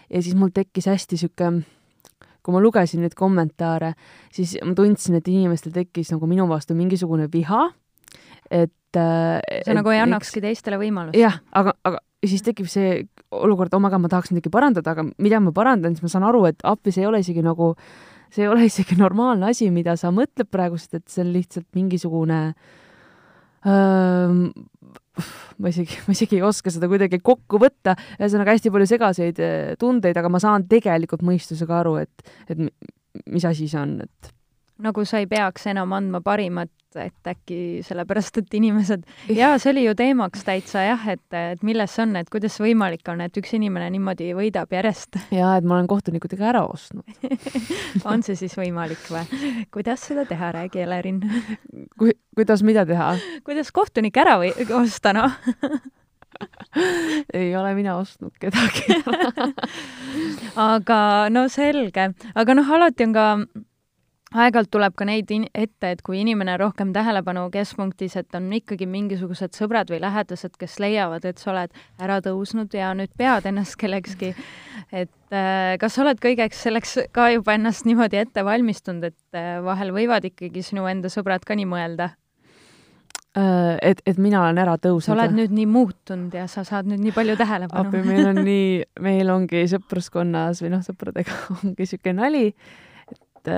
ja 0.09 0.21
siis 0.23 0.35
mul 0.35 0.53
tekkis 0.55 0.87
hästi 0.87 1.17
niisugune 1.17 1.65
kui 2.43 2.55
ma 2.55 2.61
lugesin 2.63 3.03
neid 3.03 3.15
kommentaare, 3.17 3.93
siis 4.33 4.57
ma 4.63 4.75
tundsin, 4.77 5.19
et 5.19 5.27
inimestel 5.31 5.73
tekkis 5.75 6.13
nagu 6.13 6.29
minu 6.29 6.47
vastu 6.49 6.77
mingisugune 6.77 7.29
viha, 7.31 7.65
et 8.49 8.97
äh, 8.97 9.63
sa 9.65 9.77
nagu 9.77 9.91
ei 9.93 10.01
annakski 10.03 10.41
teistele 10.43 10.79
võimalust? 10.81 11.19
jah, 11.19 11.41
aga, 11.53 11.75
aga 11.85 12.01
siis 12.25 12.43
tekib 12.43 12.67
see 12.71 13.03
olukord, 13.31 13.73
oh 13.73 13.81
my 13.81 13.91
god, 13.91 14.03
ma 14.03 14.11
tahaks 14.11 14.33
midagi 14.33 14.51
parandada, 14.53 14.95
aga 14.95 15.05
mida 15.21 15.39
ma 15.43 15.53
parandan, 15.55 15.95
siis 15.95 16.05
ma 16.05 16.11
saan 16.11 16.27
aru, 16.27 16.45
et 16.49 16.63
appi, 16.67 16.93
see 16.95 17.05
ei 17.05 17.09
ole 17.09 17.21
isegi 17.23 17.43
nagu, 17.45 17.73
see 18.33 18.45
ei 18.45 18.51
ole 18.51 18.67
isegi 18.71 18.97
normaalne 18.99 19.51
asi, 19.53 19.69
mida 19.73 19.95
sa 19.99 20.11
mõtled 20.15 20.49
praegu, 20.51 20.79
sest 20.81 20.99
et 20.99 21.07
see 21.11 21.23
on 21.25 21.33
lihtsalt 21.35 21.67
mingisugune 21.77 22.41
öö, 23.67 24.49
ma 25.59 25.71
isegi, 25.73 25.99
ma 26.07 26.15
isegi 26.15 26.39
ei 26.39 26.45
oska 26.45 26.73
seda 26.73 26.89
kuidagi 26.91 27.21
kokku 27.23 27.61
võtta, 27.61 27.95
ühesõnaga 28.19 28.55
hästi 28.55 28.73
palju 28.73 28.89
segaseid 28.89 29.43
eh, 29.43 29.75
tundeid, 29.79 30.17
aga 30.19 30.31
ma 30.31 30.41
saan 30.43 30.67
tegelikult 30.71 31.23
mõistusega 31.27 31.79
aru, 31.83 31.97
et, 32.03 32.35
et 32.49 32.67
mis 33.29 33.45
asi 33.47 33.69
see 33.69 33.81
on, 33.81 33.97
et 34.05 34.33
nagu 34.83 35.05
sa 35.07 35.19
ei 35.21 35.27
peaks 35.29 35.67
enam 35.69 35.93
andma 35.95 36.21
parimat, 36.23 36.71
et 36.97 37.29
äkki 37.29 37.83
sellepärast, 37.85 38.39
et 38.41 38.55
inimesed, 38.57 39.03
jaa, 39.39 39.57
see 39.61 39.73
oli 39.73 39.83
ju 39.85 39.93
teemaks 39.97 40.45
täitsa 40.47 40.85
jah, 40.87 41.03
et, 41.13 41.25
et 41.37 41.61
milles 41.65 41.93
see 41.93 42.05
on, 42.05 42.15
et 42.17 42.31
kuidas 42.33 42.57
see 42.57 42.65
võimalik 42.69 43.11
on, 43.11 43.21
et 43.25 43.37
üks 43.41 43.53
inimene 43.57 43.91
niimoodi 43.93 44.31
võidab 44.37 44.73
järjest. 44.73 45.19
jaa, 45.39 45.53
et 45.59 45.67
ma 45.67 45.77
olen 45.77 45.89
kohtunikudega 45.91 46.49
ära 46.53 46.63
ostnud 46.65 47.05
on 48.09 48.25
see 48.25 48.39
siis 48.39 48.57
võimalik 48.57 49.05
või? 49.11 49.43
kuidas 49.73 50.07
seda 50.09 50.25
teha, 50.29 50.53
räägi, 50.57 50.83
Elerin 50.85 51.21
Kui, 51.99 52.15
kuidas 52.35 52.63
mida 52.65 52.87
teha? 52.89 53.13
kuidas 53.45 53.71
kohtunik 53.75 54.17
ära 54.17 54.39
või 54.41 54.53
osta, 54.79 55.13
noh 55.13 55.37
ei 57.33 57.55
ole 57.57 57.73
mina 57.75 57.97
ostnud 57.99 58.33
kedagi 58.39 58.99
aga 60.69 60.99
no 61.33 61.47
selge, 61.51 62.11
aga 62.35 62.55
noh, 62.55 62.69
alati 62.77 63.07
on 63.07 63.15
ka 63.15 63.25
aeg-ajalt 64.35 64.69
tuleb 64.71 64.95
ka 64.97 65.07
neid 65.09 65.31
ette, 65.57 65.89
et 65.89 66.01
kui 66.05 66.19
inimene 66.21 66.55
rohkem 66.61 66.91
tähelepanu 66.93 67.47
keskpunktis, 67.53 68.15
et 68.19 68.37
on 68.37 68.51
ikkagi 68.53 68.85
mingisugused 68.89 69.57
sõbrad 69.57 69.89
või 69.89 70.01
lähedased, 70.03 70.55
kes 70.59 70.77
leiavad, 70.81 71.25
et 71.25 71.41
sa 71.41 71.51
oled 71.53 71.73
ära 72.01 72.19
tõusnud 72.25 72.73
ja 72.77 72.91
nüüd 72.97 73.13
pead 73.17 73.49
ennast 73.49 73.77
kellekski. 73.81 74.35
et 74.91 75.33
äh, 75.33 75.75
kas 75.81 75.97
sa 75.97 76.05
oled 76.05 76.21
kõigeks 76.21 76.61
selleks 76.67 76.97
ka 77.11 77.29
juba 77.33 77.57
ennast 77.57 77.89
niimoodi 77.89 78.21
ette 78.21 78.45
valmistunud, 78.45 79.09
et 79.09 79.37
äh, 79.37 79.57
vahel 79.65 79.93
võivad 79.95 80.25
ikkagi 80.29 80.63
sinu 80.63 80.85
enda 80.89 81.09
sõbrad 81.09 81.45
ka 81.45 81.57
nii 81.57 81.69
mõelda? 81.69 82.11
Äh, 83.37 83.77
et, 83.81 84.01
et 84.05 84.17
mina 84.17 84.43
olen 84.43 84.61
ära 84.61 84.77
tõusnud. 84.77 85.09
sa 85.09 85.17
oled 85.17 85.37
nüüd 85.37 85.53
nii 85.57 85.69
muutunud 85.69 86.33
ja 86.37 86.45
sa 86.49 86.63
saad 86.67 86.89
nüüd 86.89 87.01
nii 87.01 87.17
palju 87.17 87.37
tähelepanu. 87.37 87.89
appi, 87.89 88.05
meil 88.05 88.29
on 88.29 88.43
nii, 88.45 88.73
meil 89.05 89.33
ongi 89.33 89.65
sõpruskonnas 89.73 90.61
või 90.61 90.75
noh, 90.77 90.85
sõpradega 90.85 91.33
ongi 91.63 91.79
niisugune 91.81 92.21
nali, 92.21 92.49
et 93.09 93.55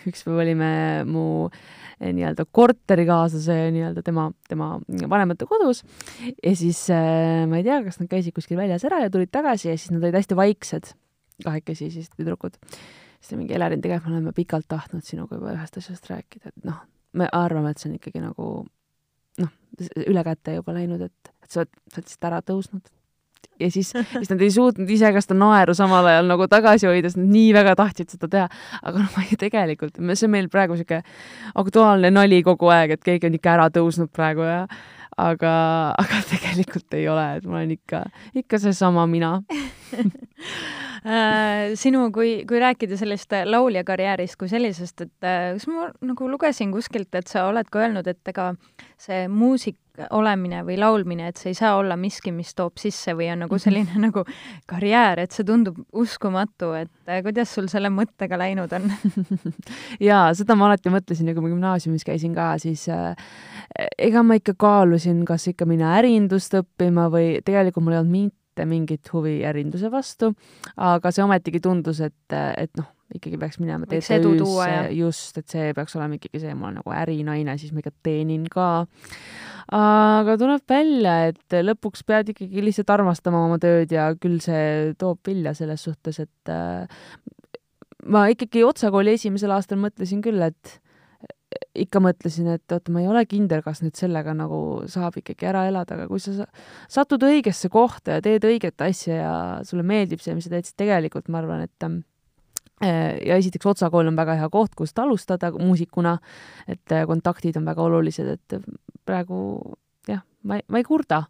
äh, 0.00 0.08
üks 0.10 0.24
päev 0.26 0.40
olime 0.42 0.70
mu 1.08 1.24
eh, 1.48 2.10
nii-öelda 2.16 2.46
korterikaaslase 2.56 3.58
nii-öelda 3.74 4.04
tema, 4.06 4.28
tema 4.48 4.72
vanemate 4.88 5.48
kodus 5.50 5.82
ja 6.42 6.54
siis 6.56 6.82
äh, 6.94 7.44
ma 7.50 7.60
ei 7.60 7.66
tea, 7.66 7.80
kas 7.86 8.00
nad 8.00 8.10
käisid 8.12 8.36
kuskil 8.36 8.60
väljas 8.60 8.86
ära 8.88 9.02
ja 9.04 9.12
tulid 9.12 9.32
tagasi 9.34 9.70
ja 9.70 9.76
siis 9.76 9.94
nad 9.94 10.04
olid 10.04 10.18
hästi 10.20 10.38
vaiksed, 10.38 10.92
kahekesi 11.44 11.90
siis 11.94 12.10
tüdrukud. 12.16 12.56
siis 13.20 13.36
mingi, 13.36 13.54
Elerin, 13.54 13.82
tegelikult 13.84 14.10
me 14.10 14.18
oleme 14.18 14.36
pikalt 14.36 14.68
tahtnud 14.68 15.04
sinuga 15.04 15.38
juba 15.38 15.54
ühest 15.56 15.76
asjast 15.80 16.08
rääkida, 16.10 16.54
et 16.54 16.68
noh, 16.68 16.80
me 17.12 17.28
arvame, 17.32 17.72
et 17.72 17.82
see 17.82 17.90
on 17.90 17.98
ikkagi 17.98 18.22
nagu 18.24 18.46
noh, 19.40 19.52
üle 20.06 20.24
käte 20.24 20.56
juba 20.56 20.76
läinud, 20.76 21.04
et, 21.04 21.34
et 21.44 21.50
sa 21.50 21.64
oled, 21.64 21.76
sa 21.90 22.00
oled 22.00 22.08
lihtsalt 22.08 22.30
ära 22.30 22.40
tõusnud 22.46 22.96
ja 23.60 23.70
siis, 23.70 23.90
siis 23.92 24.30
nad 24.32 24.40
ei 24.40 24.50
suutnud 24.54 24.90
ise 24.90 25.10
ka 25.12 25.22
seda 25.24 25.36
naeru 25.40 25.74
samal 25.76 26.06
ajal 26.10 26.30
nagu 26.30 26.46
tagasi 26.50 26.88
hoida, 26.88 27.10
sest 27.10 27.20
nad 27.20 27.32
nii 27.34 27.50
väga 27.56 27.74
tahtsid 27.80 28.14
seda 28.16 28.30
teha. 28.32 28.46
aga 28.82 29.02
noh, 29.02 29.10
ma 29.16 29.26
ei, 29.26 29.36
tegelikult, 29.40 30.00
see 30.14 30.28
on 30.28 30.34
meil 30.36 30.48
praegu 30.52 30.78
niisugune 30.78 31.02
aktuaalne 31.64 32.12
nali 32.14 32.40
kogu 32.46 32.72
aeg, 32.72 32.96
et 32.96 33.04
keegi 33.04 33.28
on 33.28 33.36
ikka 33.38 33.54
ära 33.56 33.68
tõusnud 33.74 34.12
praegu 34.14 34.46
ja 34.48 34.62
aga, 35.20 35.52
aga 36.00 36.22
tegelikult 36.32 36.98
ei 36.98 37.08
ole, 37.12 37.26
et 37.38 37.46
ma 37.48 37.60
olen 37.60 37.76
ikka, 37.76 38.04
ikka 38.42 38.62
seesama 38.62 39.06
mina 39.10 39.38
sinu, 41.82 42.06
kui, 42.12 42.32
kui 42.48 42.60
rääkida 42.60 42.96
sellest 43.00 43.32
laulja 43.48 43.84
karjäärist 43.88 44.36
kui 44.40 44.50
sellisest, 44.52 45.06
et 45.06 45.26
äh, 45.26 45.52
kas 45.56 45.68
ma 45.70 45.88
nagu 46.04 46.28
lugesin 46.28 46.72
kuskilt, 46.74 47.14
et 47.16 47.30
sa 47.30 47.46
oled 47.48 47.70
ka 47.72 47.86
öelnud, 47.86 48.06
et 48.10 48.32
ega 48.32 48.52
see 49.00 49.24
muusik 49.32 49.78
olemine 50.10 50.62
või 50.64 50.78
laulmine, 50.80 51.28
et 51.28 51.40
see 51.40 51.50
ei 51.52 51.58
saa 51.58 51.74
olla 51.76 51.96
miski, 52.00 52.32
mis 52.32 52.52
toob 52.56 52.78
sisse 52.80 53.12
või 53.18 53.28
on 53.32 53.42
nagu 53.44 53.56
mhm. 53.56 53.62
selline 53.64 54.00
nagu 54.06 54.24
karjäär, 54.70 55.24
et 55.24 55.36
see 55.36 55.46
tundub 55.48 55.80
uskumatu, 55.92 56.72
et 56.78 56.92
äh, 57.10 57.22
kuidas 57.26 57.52
sul 57.54 57.68
selle 57.72 57.92
mõttega 57.92 58.38
läinud 58.40 58.72
on 58.76 58.90
jaa, 60.10 60.30
seda 60.36 60.56
ma 60.58 60.70
alati 60.70 60.92
mõtlesin 60.92 61.30
ja 61.30 61.36
kui 61.36 61.44
ma 61.44 61.52
gümnaasiumis 61.52 62.06
käisin 62.06 62.36
ka, 62.36 62.52
siis 62.62 62.86
äh, 62.92 63.14
ega 63.98 64.24
ma 64.26 64.38
ikka 64.40 64.56
kaalusin, 64.60 65.24
kas 65.28 65.48
ikka 65.52 65.68
minna 65.68 65.96
ärindust 65.98 66.54
õppima 66.60 67.08
või 67.12 67.38
tegelikult 67.44 67.86
mul 67.86 67.98
ei 67.98 68.02
olnud 68.04 68.18
mitte 68.50 68.66
mingit 68.66 69.12
huvi 69.14 69.40
ärinduse 69.46 69.90
vastu, 69.92 70.32
aga 70.76 71.12
see 71.14 71.22
ometigi 71.24 71.60
tundus, 71.62 72.00
et, 72.02 72.34
et 72.34 72.72
noh, 72.76 72.88
ikkagi 73.14 73.38
peaks 73.38 73.60
minema 73.62 73.86
TTÜ-sse, 73.86 74.90
just, 74.94 75.38
et 75.38 75.48
see 75.50 75.70
peaks 75.74 75.96
olema 75.98 76.18
ikkagi 76.18 76.42
see, 76.42 76.54
ma 76.54 76.68
olen 76.68 76.80
nagu 76.80 76.94
ärinaine, 76.94 77.56
siis 77.58 77.72
ma 77.72 77.82
ikka 77.82 77.94
teenin 78.06 78.46
ka. 78.50 78.84
Aga 79.70 80.34
tuleb 80.38 80.66
välja, 80.70 81.16
et 81.30 81.58
lõpuks 81.62 82.02
pead 82.06 82.32
ikkagi 82.34 82.64
lihtsalt 82.66 82.90
armastama 82.90 83.44
oma 83.46 83.58
tööd 83.62 83.92
ja 83.94 84.10
küll 84.18 84.40
see 84.42 84.92
toob 84.98 85.22
vilja 85.26 85.54
selles 85.54 85.86
suhtes, 85.86 86.18
et 86.22 86.50
äh, 86.50 86.86
ma 88.10 88.26
ikkagi 88.32 88.64
otsakooli 88.66 89.14
esimesel 89.18 89.54
aastal 89.54 89.78
mõtlesin 89.82 90.22
küll, 90.24 90.42
et 90.42 90.80
ikka 91.74 92.00
mõtlesin, 92.02 92.48
et 92.54 92.72
oota, 92.72 92.92
ma 92.94 93.02
ei 93.02 93.08
ole 93.10 93.24
kindel, 93.28 93.62
kas 93.64 93.80
nüüd 93.82 93.98
sellega 93.98 94.34
nagu 94.36 94.60
saab 94.90 95.16
ikkagi 95.20 95.48
ära 95.50 95.64
elada, 95.70 95.96
aga 95.96 96.06
kui 96.10 96.22
sa 96.22 96.46
satud 96.90 97.24
õigesse 97.26 97.70
kohta 97.72 98.18
ja 98.18 98.24
teed 98.24 98.46
õiget 98.46 98.82
asja 98.86 99.16
ja 99.16 99.32
sulle 99.66 99.84
meeldib 99.86 100.22
see, 100.22 100.36
mis 100.36 100.46
sa 100.46 100.54
teed, 100.54 100.68
siis 100.68 100.78
tegelikult 100.78 101.30
ma 101.32 101.40
arvan, 101.42 101.64
et 101.66 101.88
äh, 101.88 103.18
ja 103.26 103.38
esiteks 103.40 103.72
Otsa 103.72 103.90
kool 103.90 104.12
on 104.12 104.18
väga 104.18 104.38
hea 104.38 104.48
koht, 104.52 104.76
kust 104.78 104.98
alustada 105.02 105.50
muusikuna, 105.56 106.16
et 106.70 106.94
äh, 106.94 107.06
kontaktid 107.10 107.58
on 107.58 107.66
väga 107.66 107.86
olulised, 107.88 108.30
et 108.38 108.72
praegu 109.08 109.42
jah, 110.08 110.22
ma 110.46 110.60
ei, 110.60 110.66
ma 110.70 110.82
ei 110.82 110.86
kurda. 110.86 111.24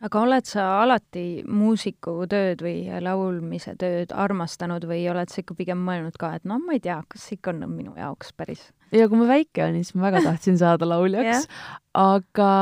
Aga 0.00 0.20
oled 0.24 0.48
sa 0.48 0.66
alati 0.80 1.42
muusikutööd 1.48 2.62
või 2.64 3.02
laulmise 3.04 3.74
tööd 3.80 4.14
armastanud 4.16 4.86
või 4.88 5.02
oled 5.12 5.32
sa 5.32 5.42
ikka 5.42 5.56
pigem 5.58 5.82
mõelnud 5.84 6.16
ka, 6.20 6.34
et 6.38 6.46
noh, 6.48 6.60
ma 6.62 6.76
ei 6.76 6.84
tea, 6.84 7.00
kas 7.08 7.26
ikka 7.36 7.52
on 7.52 7.66
minu 7.72 7.96
jaoks 7.98 8.32
päris? 8.36 8.70
ja 8.96 9.06
kui 9.10 9.20
ma 9.20 9.28
väike 9.28 9.64
olin, 9.66 9.84
siis 9.84 9.94
ma 9.98 10.08
väga 10.08 10.24
tahtsin 10.24 10.56
saada 10.60 10.88
lauljaks 10.88 11.44
yeah., 11.44 11.74
aga 12.00 12.52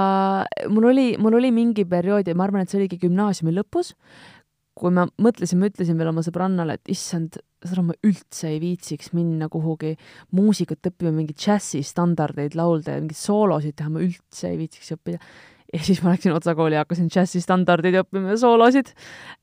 mul 0.73 0.91
oli, 0.91 1.13
mul 1.21 1.39
oli 1.39 1.53
mingi 1.55 1.87
periood 1.89 2.29
ja 2.29 2.35
ma 2.37 2.49
arvan, 2.49 2.65
et 2.65 2.73
see 2.73 2.81
oligi 2.81 2.99
gümnaasiumi 3.05 3.55
lõpus, 3.57 3.95
kui 4.79 4.95
ma 4.95 5.07
mõtlesin, 5.21 5.61
ma 5.61 5.69
ütlesin 5.71 5.99
veel 5.99 6.11
oma 6.13 6.23
sõbrannale, 6.25 6.79
et 6.79 6.93
issand, 6.93 7.39
seda 7.65 7.85
ma 7.85 7.97
üldse 8.07 8.51
ei 8.53 8.59
viitsiks 8.63 9.13
minna 9.17 9.49
kuhugi 9.53 9.95
muusikat 10.37 10.91
õppima, 10.91 11.13
mingeid 11.15 11.39
džässistandardeid 11.43 12.57
laulda 12.59 12.97
ja 12.97 13.03
mingeid 13.03 13.21
soolosid 13.21 13.79
teha, 13.79 13.93
ma 13.95 14.03
üldse 14.05 14.53
ei 14.53 14.61
viitsiks 14.61 14.95
õppida. 14.97 15.23
Ja 15.75 15.83
siis 15.85 16.03
ma 16.05 16.15
läksin 16.15 16.35
Otsa 16.37 16.55
kooli 16.59 16.79
ja 16.79 16.85
hakkasin 16.85 17.11
džässistandardeid 17.13 18.01
õppima 18.03 18.35
ja 18.35 18.41
soolosid. 18.41 18.93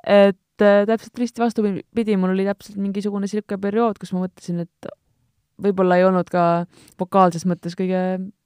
et 0.06 0.62
äh, 0.62 0.84
täpselt 0.90 1.22
risti 1.22 1.44
vastupidi, 1.44 2.18
mul 2.18 2.36
oli 2.36 2.48
täpselt 2.48 2.80
mingisugune 2.82 3.28
niisugune 3.28 3.62
periood, 3.62 4.00
kus 4.02 4.14
ma 4.16 4.26
mõtlesin, 4.26 4.64
et 4.66 4.94
võib-olla 5.62 6.00
ei 6.00 6.06
olnud 6.06 6.28
ka 6.32 6.66
vokaalses 7.00 7.46
mõttes 7.48 7.78
kõige 7.80 8.00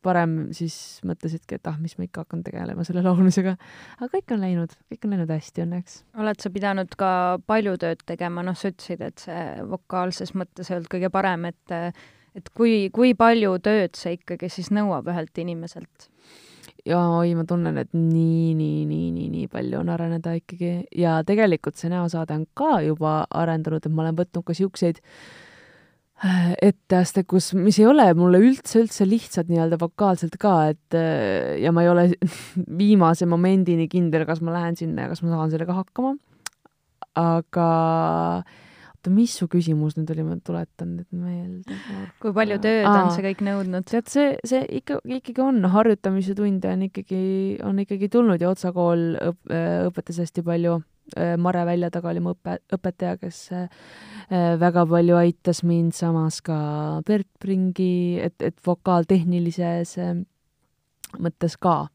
parem, 0.05 0.35
siis 0.55 0.75
mõtlesidki, 1.07 1.57
et 1.57 1.69
ah, 1.69 1.79
mis 1.81 1.95
ma 1.97 2.05
ikka 2.05 2.23
hakkan 2.23 2.43
tegelema 2.45 2.85
selle 2.87 3.03
laulmisega. 3.05 3.55
aga 3.97 4.11
kõik 4.13 4.35
on 4.35 4.43
läinud, 4.43 4.75
kõik 4.91 5.07
on 5.07 5.15
läinud 5.15 5.33
hästi 5.33 5.65
õnneks. 5.65 5.97
oled 6.21 6.43
sa 6.43 6.53
pidanud 6.53 6.93
ka 6.99 7.11
palju 7.49 7.75
tööd 7.81 8.05
tegema, 8.05 8.45
noh, 8.45 8.57
sa 8.57 8.71
ütlesid, 8.73 9.01
et 9.05 9.25
see 9.25 9.43
vokaalses 9.69 10.35
mõttes 10.37 10.69
ei 10.69 10.77
olnud 10.77 10.93
kõige 10.93 11.11
parem, 11.13 11.49
et 11.49 11.77
et 12.37 12.49
kui, 12.55 12.89
kui 12.93 13.15
palju 13.17 13.57
tööd 13.65 13.97
see 13.97 14.19
ikkagi 14.19 14.51
siis 14.53 14.69
nõuab 14.75 15.09
ühelt 15.11 15.41
inimeselt? 15.41 16.09
Ja 16.87 17.01
oi, 17.17 17.33
ma 17.37 17.43
tunnen, 17.47 17.77
et 17.81 17.91
nii, 17.95 18.53
nii, 18.57 18.85
nii, 18.87 19.11
nii, 19.15 19.27
nii 19.33 19.51
palju 19.51 19.81
on 19.81 19.91
areneda 19.93 20.35
ikkagi 20.37 20.71
ja 20.97 21.19
tegelikult 21.27 21.79
see 21.79 21.91
näosaade 21.91 22.37
on 22.37 22.47
ka 22.57 22.79
juba 22.85 23.21
arendanud, 23.35 23.83
et 23.83 23.93
ma 23.93 24.05
olen 24.05 24.17
võtnud 24.19 24.45
ka 24.47 24.55
siukseid 24.57 25.01
etteaste, 26.59 27.23
kus, 27.23 27.53
mis 27.55 27.77
ei 27.79 27.87
ole 27.87 28.09
mulle 28.17 28.41
üldse, 28.43 28.81
üldse 28.81 29.07
lihtsad 29.07 29.47
nii-öelda 29.51 29.77
vokaalselt 29.79 30.35
ka, 30.39 30.55
et 30.73 30.97
ja 31.63 31.71
ma 31.71 31.85
ei 31.85 31.91
ole 31.91 32.07
viimase 32.81 33.27
momendini 33.29 33.87
kindel, 33.91 34.25
kas 34.27 34.43
ma 34.43 34.55
lähen 34.57 34.75
sinna 34.79 35.07
ja 35.07 35.13
kas 35.13 35.23
ma 35.23 35.31
saan 35.35 35.53
sellega 35.53 35.77
hakkama. 35.77 36.17
aga 37.19 37.69
oota, 39.09 39.15
mis 39.17 39.35
su 39.41 39.49
küsimus 39.51 39.97
nüüd 39.97 40.13
oli, 40.15 40.27
ma 40.27 40.37
tuletan 40.45 40.93
nüüd 40.99 41.09
meelde. 41.11 41.79
kui 42.21 42.35
palju 42.35 42.59
tööd 42.63 42.85
Aa, 42.85 43.01
on 43.05 43.11
see 43.15 43.25
kõik 43.25 43.43
nõudnud? 43.45 43.89
tead, 43.89 44.07
see, 44.11 44.37
see 44.47 44.61
ikka, 44.81 45.01
ikkagi 45.19 45.43
on, 45.43 45.63
harjutamise 45.73 46.37
tunde 46.37 46.71
on 46.71 46.87
ikkagi, 46.87 47.23
on 47.65 47.83
ikkagi 47.83 48.09
tulnud 48.13 48.41
ja 48.41 48.53
Otsa 48.53 48.71
kool 48.75 49.11
õp, 49.19 49.41
õpetas 49.89 50.21
hästi 50.23 50.45
palju 50.45 50.79
Äh, 51.17 51.37
Mare 51.37 51.65
välja 51.65 51.89
taga 51.89 52.11
oli 52.11 52.21
mu 52.21 52.33
õpe, 52.35 52.59
õpetaja, 52.75 53.17
kes 53.21 53.37
äh, 53.55 53.69
väga 54.61 54.85
palju 54.89 55.17
aitas 55.17 55.63
mind, 55.65 55.95
samas 55.97 56.39
ka 56.45 56.57
Bert 57.07 57.29
Pringi, 57.41 58.19
et, 58.21 58.37
et 58.45 58.57
vokaaltehnilises 58.65 59.95
äh, 60.01 60.13
mõttes 61.17 61.57
ka. 61.57 61.87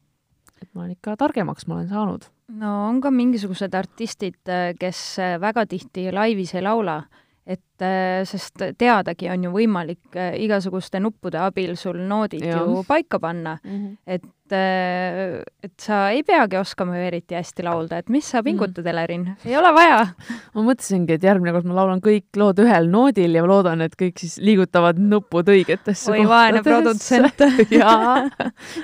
et 0.61 0.69
ma 0.73 0.83
olen 0.83 0.95
ikka 0.95 1.15
targemaks, 1.19 1.67
ma 1.67 1.79
olen 1.79 1.91
saanud. 1.91 2.27
No 2.47 2.71
on 2.89 3.01
ka 3.01 3.11
mingisugused 3.11 3.73
artistid, 3.75 4.41
kes 4.79 5.03
väga 5.41 5.65
tihti 5.69 6.11
laivis 6.13 6.53
ei 6.55 6.65
laula, 6.65 7.01
et 7.45 7.83
äh, 7.85 8.23
sest 8.25 8.63
teadagi 8.79 9.27
on 9.29 9.43
ju 9.45 9.51
võimalik 9.53 10.15
äh, 10.17 10.33
igasuguste 10.41 10.97
nuppude 11.03 11.37
abil 11.45 11.75
sul 11.77 11.99
noodid 12.09 12.41
ja. 12.41 12.57
ju 12.57 12.81
paika 12.87 13.19
panna 13.21 13.59
mm, 13.61 13.75
-hmm. 13.75 13.97
et 14.07 14.55
äh, 14.55 15.43
et 15.61 15.73
sa 15.77 16.09
ei 16.09 16.23
peagi 16.23 16.57
oskama 16.57 16.97
ju 16.97 17.03
eriti 17.05 17.35
hästi 17.35 17.63
laulda, 17.63 17.97
et 17.97 18.09
mis 18.09 18.25
sa 18.25 18.39
mhm. 18.39 18.45
pingutad 18.45 18.81
mm, 18.81 18.83
-hmm. 18.83 18.89
Elerin, 18.89 19.35
ei 19.45 19.57
ole 19.57 19.73
vaja. 19.73 20.07
ma 20.55 20.61
mõtlesingi, 20.61 21.13
et 21.13 21.23
järgmine 21.23 21.51
kord 21.51 21.65
ma 21.65 21.75
laulan 21.75 22.01
kõik 22.01 22.25
lood 22.35 22.59
ühel 22.59 22.89
noodil 22.89 23.35
ja 23.35 23.45
loodan, 23.45 23.81
et 23.81 23.93
kõik 24.01 24.17
siis 24.17 24.37
liigutavad 24.37 24.97
nupud 24.97 25.45
õigetesse 25.45 26.11
oi, 26.11 26.25
vaene 26.27 26.63
produtsent 26.63 27.39
jaa, 27.69 28.25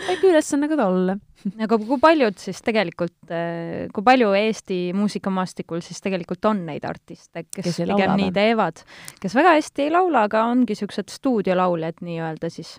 väike 0.08 0.28
ülesanne 0.30 0.70
ka 0.70 0.78
talle 0.78 1.18
aga 1.66 1.80
kui 1.82 2.00
paljud 2.02 2.40
siis 2.42 2.62
tegelikult, 2.66 3.18
äh, 3.34 3.88
kui 3.94 4.06
palju 4.06 4.32
Eesti 4.38 4.80
muusikamaastikul 4.98 5.84
siis 5.86 6.02
tegelikult 6.04 6.50
on 6.50 6.66
neid 6.70 6.86
artiste, 6.88 7.46
kes, 7.48 7.66
kes 7.68 7.80
pigem 7.84 8.16
nii 8.20 8.32
teevad, 8.36 8.84
kes 9.22 9.38
väga 9.38 9.56
hästi 9.58 9.88
ei 9.88 9.94
laula, 9.94 10.26
aga 10.30 10.46
ongi 10.52 10.76
niisugused 10.76 11.12
stuudiolauljad 11.14 12.04
nii-öelda 12.06 12.52
siis? 12.54 12.78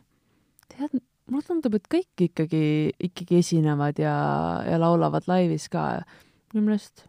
tead, 0.73 0.95
mulle 1.31 1.47
tundub, 1.47 1.77
et 1.77 1.89
kõik 1.93 2.27
ikkagi, 2.29 2.65
ikkagi 3.11 3.41
esinevad 3.43 3.99
ja, 4.01 4.15
ja 4.69 4.79
laulavad 4.81 5.29
laivis 5.31 5.69
ka. 5.73 6.03
minu 6.55 6.67
meelest 6.71 7.07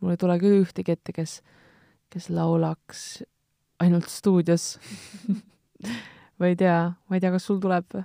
mul 0.00 0.14
ei 0.14 0.20
tule 0.20 0.38
küll 0.42 0.62
ühtegi 0.62 0.94
ette, 0.94 1.14
kes, 1.14 1.40
kes 2.12 2.28
laulaks 2.34 3.22
ainult 3.82 4.08
stuudios 4.10 4.76
ma 6.38 6.50
ei 6.50 6.56
tea, 6.58 6.78
ma 7.08 7.18
ei 7.18 7.22
tea, 7.22 7.32
kas 7.34 7.48
sul 7.48 7.58
tuleb 7.62 7.98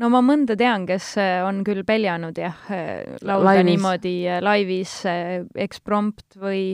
no 0.00 0.12
ma 0.12 0.22
mõnda 0.24 0.56
tean, 0.58 0.86
kes 0.88 1.12
äh, 1.20 1.40
on 1.46 1.64
küll 1.66 1.84
peljanud 1.86 2.38
jah, 2.38 2.62
äh, 2.72 3.18
laulda 3.26 3.56
laivis. 3.56 3.68
niimoodi 3.72 4.14
äh, 4.28 4.40
laivis 4.44 4.96
eksprompt 5.68 6.40
või 6.40 6.64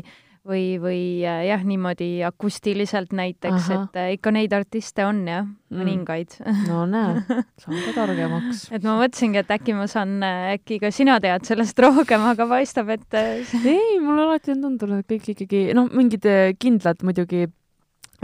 või, 0.47 0.77
või 0.79 0.99
jah, 1.27 1.65
niimoodi 1.67 2.21
akustiliselt 2.23 3.11
näiteks, 3.19 3.65
et 3.75 3.97
ikka 4.15 4.31
neid 4.31 4.53
artiste 4.55 5.03
on 5.03 5.25
jah 5.27 5.43
mm., 5.43 5.81
mõningaid 5.81 6.37
no 6.69 6.85
näe, 6.87 7.25
saan 7.65 7.81
ka 7.89 7.95
targemaks 7.97 8.69
et 8.71 8.87
ma 8.87 8.95
mõtlesingi, 9.01 9.43
et 9.43 9.51
äkki 9.57 9.75
ma 9.75 9.89
saan, 9.91 10.21
äkki 10.23 10.79
ka 10.85 10.93
sina 10.95 11.19
tead 11.25 11.49
sellest 11.49 11.83
rohkem, 11.83 12.29
aga 12.31 12.47
paistab, 12.53 12.95
et 12.95 13.19
ei, 13.19 13.99
mulle 13.99 14.29
alati 14.29 14.55
on 14.55 14.63
tundunud, 14.69 15.03
et 15.03 15.11
kõik 15.17 15.33
ikkagi, 15.35 15.67
noh, 15.75 15.91
mingid 15.91 16.31
kindlad 16.63 17.03
muidugi 17.03 17.49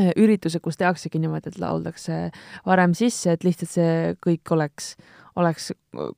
Äh, 0.01 0.15
üritused, 0.17 0.63
kus 0.65 0.79
tehaksegi 0.81 1.21
niimoodi, 1.21 1.51
et 1.53 1.59
lauldakse 1.61 2.31
varem 2.65 2.95
sisse, 2.97 3.35
et 3.35 3.43
lihtsalt 3.45 3.75
see 3.75 4.15
kõik 4.25 4.53
oleks, 4.55 4.95
oleks 5.37 5.69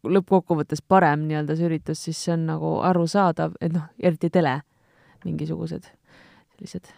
lõppkokkuvõttes 0.06 0.84
parem 0.86 1.24
nii-öelda 1.26 1.56
see 1.58 1.66
üritus, 1.66 2.04
siis 2.06 2.20
see 2.22 2.36
on 2.36 2.46
nagu 2.52 2.70
arusaadav, 2.86 3.58
et 3.58 3.74
noh, 3.74 3.88
eriti 3.98 4.30
tele, 4.30 4.60
mingisugused 5.26 5.90
sellised 6.54 6.92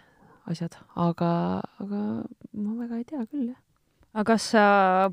asjad, 0.53 0.77
aga, 1.01 1.33
aga 1.81 2.03
ma 2.61 2.77
väga 2.83 3.01
ei 3.01 3.09
tea 3.09 3.25
küll, 3.25 3.49
jah 3.55 3.63
aga 4.17 4.31
kas 4.33 4.53
sa 4.53 4.69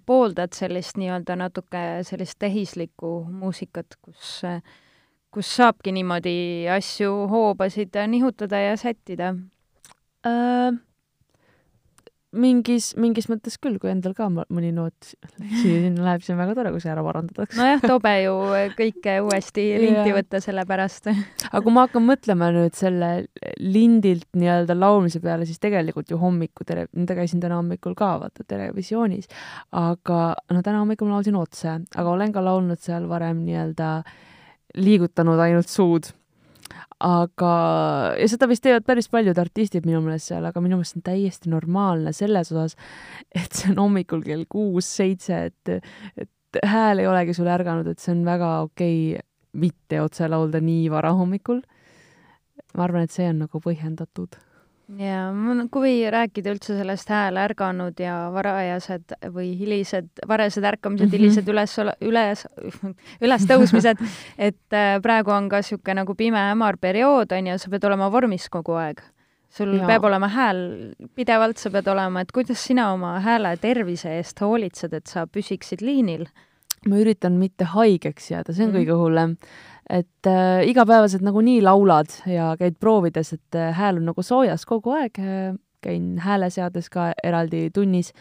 pooldad 0.07 0.55
sellist 0.55 0.95
nii-öelda 0.99 1.35
natuke 1.39 1.79
sellist 2.07 2.37
tehislikku 2.39 3.17
muusikat, 3.31 3.97
kus, 4.03 4.39
kus 5.31 5.57
saabki 5.59 5.95
niimoodi 5.95 6.67
asju, 6.71 7.11
hoobasid 7.31 7.95
nihutada 8.11 8.67
ja 8.67 8.79
sättida 8.79 9.37
äh,? 10.27 10.83
Mingis, 12.33 12.91
mingis 12.99 13.27
mõttes 13.29 13.57
küll, 13.61 13.77
kui 13.81 13.91
endal 13.91 14.15
ka 14.17 14.27
mõni 14.31 14.71
noot 14.75 15.11
sinna 15.61 16.05
läheb, 16.07 16.23
siis 16.23 16.33
on 16.33 16.39
väga 16.41 16.55
tore, 16.57 16.71
kui 16.73 16.83
see 16.83 16.91
ära 16.93 17.03
parandatakse. 17.05 17.57
nojah, 17.59 17.83
tobe 17.83 18.13
ju 18.23 18.33
kõike 18.77 19.17
uuesti 19.25 19.65
linti 19.83 20.15
võtta 20.15 20.41
selle 20.43 20.65
pärast. 20.69 21.09
aga 21.11 21.61
kui 21.61 21.75
ma 21.75 21.85
hakkan 21.87 22.05
mõtlema 22.07 22.49
nüüd 22.55 22.77
selle 22.77 23.11
lindilt 23.61 24.27
nii-öelda 24.39 24.77
laulmise 24.77 25.21
peale, 25.23 25.47
siis 25.49 25.61
tegelikult 25.63 26.11
ju 26.13 26.19
hommiku 26.21 26.67
tele-, 26.67 26.89
ma 26.93 27.19
käisin 27.19 27.43
täna 27.43 27.59
hommikul 27.61 27.97
ka 27.99 28.15
vaata 28.23 28.47
televisioonis, 28.47 29.29
aga 29.79 30.23
no 30.53 30.65
täna 30.65 30.81
hommikul 30.81 31.09
ma 31.09 31.19
laulsin 31.19 31.39
otse, 31.39 31.77
aga 31.93 32.09
olen 32.09 32.33
ka 32.33 32.43
laulnud 32.45 32.81
seal 32.81 33.07
varem 33.11 33.45
nii-öelda 33.45 33.95
liigutanud 34.81 35.39
ainult 35.43 35.69
suud 35.69 36.09
aga, 37.03 37.53
ja 38.19 38.27
seda 38.31 38.47
vist 38.51 38.63
teevad 38.63 38.85
päris 38.87 39.09
paljud 39.11 39.39
artistid 39.41 39.87
minu 39.87 39.99
meelest 40.05 40.31
seal, 40.31 40.45
aga 40.47 40.63
minu 40.63 40.79
meelest 40.79 40.99
on 40.99 41.05
täiesti 41.05 41.51
normaalne 41.51 42.13
selles 42.15 42.53
osas, 42.53 42.77
et 43.35 43.51
see 43.51 43.73
on 43.73 43.81
hommikul 43.85 44.23
kell 44.25 44.47
kuus-seitse, 44.49 45.41
et, 45.51 45.91
et 46.17 46.63
hääl 46.63 47.03
ei 47.03 47.09
olegi 47.09 47.35
sul 47.35 47.49
ärganud, 47.51 47.89
et 47.91 47.99
see 47.99 48.13
on 48.15 48.23
väga 48.27 48.55
okei 48.69 48.97
okay 49.17 49.29
mitte 49.53 49.99
otse 50.01 50.27
laulda 50.29 50.61
nii 50.63 50.87
vara 50.89 51.13
hommikul. 51.13 51.61
ma 52.77 52.87
arvan, 52.87 53.05
et 53.05 53.13
see 53.13 53.27
on 53.29 53.43
nagu 53.43 53.59
põhjendatud 53.61 54.39
ja 54.99 55.21
kui 55.71 55.93
rääkida 56.11 56.51
üldse 56.53 56.75
sellest 56.77 57.09
hääle 57.09 57.41
ärganud 57.47 57.99
ja 58.01 58.15
varajased 58.33 59.15
või 59.33 59.53
hilised, 59.57 60.09
varased 60.27 60.63
ärkamised 60.63 61.07
mm, 61.07 61.11
-hmm. 61.11 61.19
hilised 61.19 61.49
üles, 61.49 61.75
üles, 62.01 62.45
ülestõusmised, 63.21 64.03
et 64.49 64.77
äh, 64.77 64.99
praegu 65.01 65.33
on 65.33 65.49
ka 65.49 65.63
niisugune 65.63 66.01
nagu 66.01 66.15
pime 66.15 66.45
hämar 66.51 66.77
periood, 66.77 67.31
on 67.31 67.47
ju, 67.47 67.57
sa 67.57 67.73
pead 67.73 67.89
olema 67.89 68.11
vormis 68.11 68.49
kogu 68.49 68.77
aeg. 68.77 69.01
sul 69.53 69.75
ja. 69.77 69.85
peab 69.85 70.03
olema 70.03 70.27
hääl, 70.27 70.93
pidevalt 71.15 71.57
sa 71.57 71.69
pead 71.69 71.87
olema, 71.87 72.21
et 72.21 72.31
kuidas 72.31 72.63
sina 72.65 72.91
oma 72.93 73.19
hääle 73.19 73.57
tervise 73.61 74.17
eest 74.17 74.41
hoolitsed, 74.41 74.93
et 74.93 75.07
sa 75.07 75.27
püsiksid 75.27 75.81
liinil? 75.81 76.25
ma 76.89 76.97
üritan 76.99 77.37
mitte 77.39 77.63
haigeks 77.63 78.31
jääda, 78.31 78.53
see 78.53 78.65
on 78.65 78.71
mm 78.71 78.75
-hmm. 78.75 78.79
kõige 78.81 78.97
hullem 78.99 79.37
et 79.89 80.29
äh, 80.29 80.63
igapäevaselt 80.69 81.23
nagunii 81.25 81.61
laulad 81.63 82.11
ja 82.29 82.53
käid 82.59 82.79
proovides, 82.79 83.33
et 83.35 83.59
äh, 83.59 83.73
hääl 83.75 83.99
on 83.99 84.11
nagu 84.11 84.23
soojas 84.23 84.65
kogu 84.69 84.95
aeg 84.95 85.19
äh,, 85.19 85.55
käin 85.83 86.17
hääleseades 86.23 86.87
ka 86.89 87.11
eraldi 87.23 87.67
tunnis, 87.75 88.13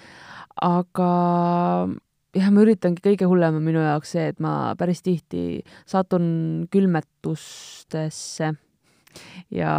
aga 0.60 1.10
jah, 2.34 2.50
ma 2.50 2.64
üritangi, 2.64 3.02
kõige 3.04 3.28
hullem 3.30 3.60
on 3.60 3.64
minu 3.66 3.82
jaoks 3.84 4.16
see, 4.16 4.26
et 4.32 4.42
ma 4.42 4.74
päris 4.78 5.02
tihti 5.04 5.62
satun 5.88 6.66
külmetustesse. 6.72 8.52
Ja, 9.52 9.72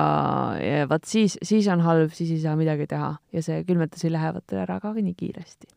ja 0.61 0.85
vaat 0.89 1.09
siis, 1.09 1.39
siis 1.41 1.67
on 1.73 1.81
halb, 1.81 2.13
siis 2.13 2.35
ei 2.35 2.41
saa 2.43 2.53
midagi 2.59 2.85
teha. 2.91 3.15
Ja 3.33 3.41
see 3.41 3.63
külmetusi 3.65 4.11
lähevad 4.13 4.53
ära 4.61 4.77
ka 4.83 4.93
nii 4.93 5.15
kiiresti. 5.17 5.71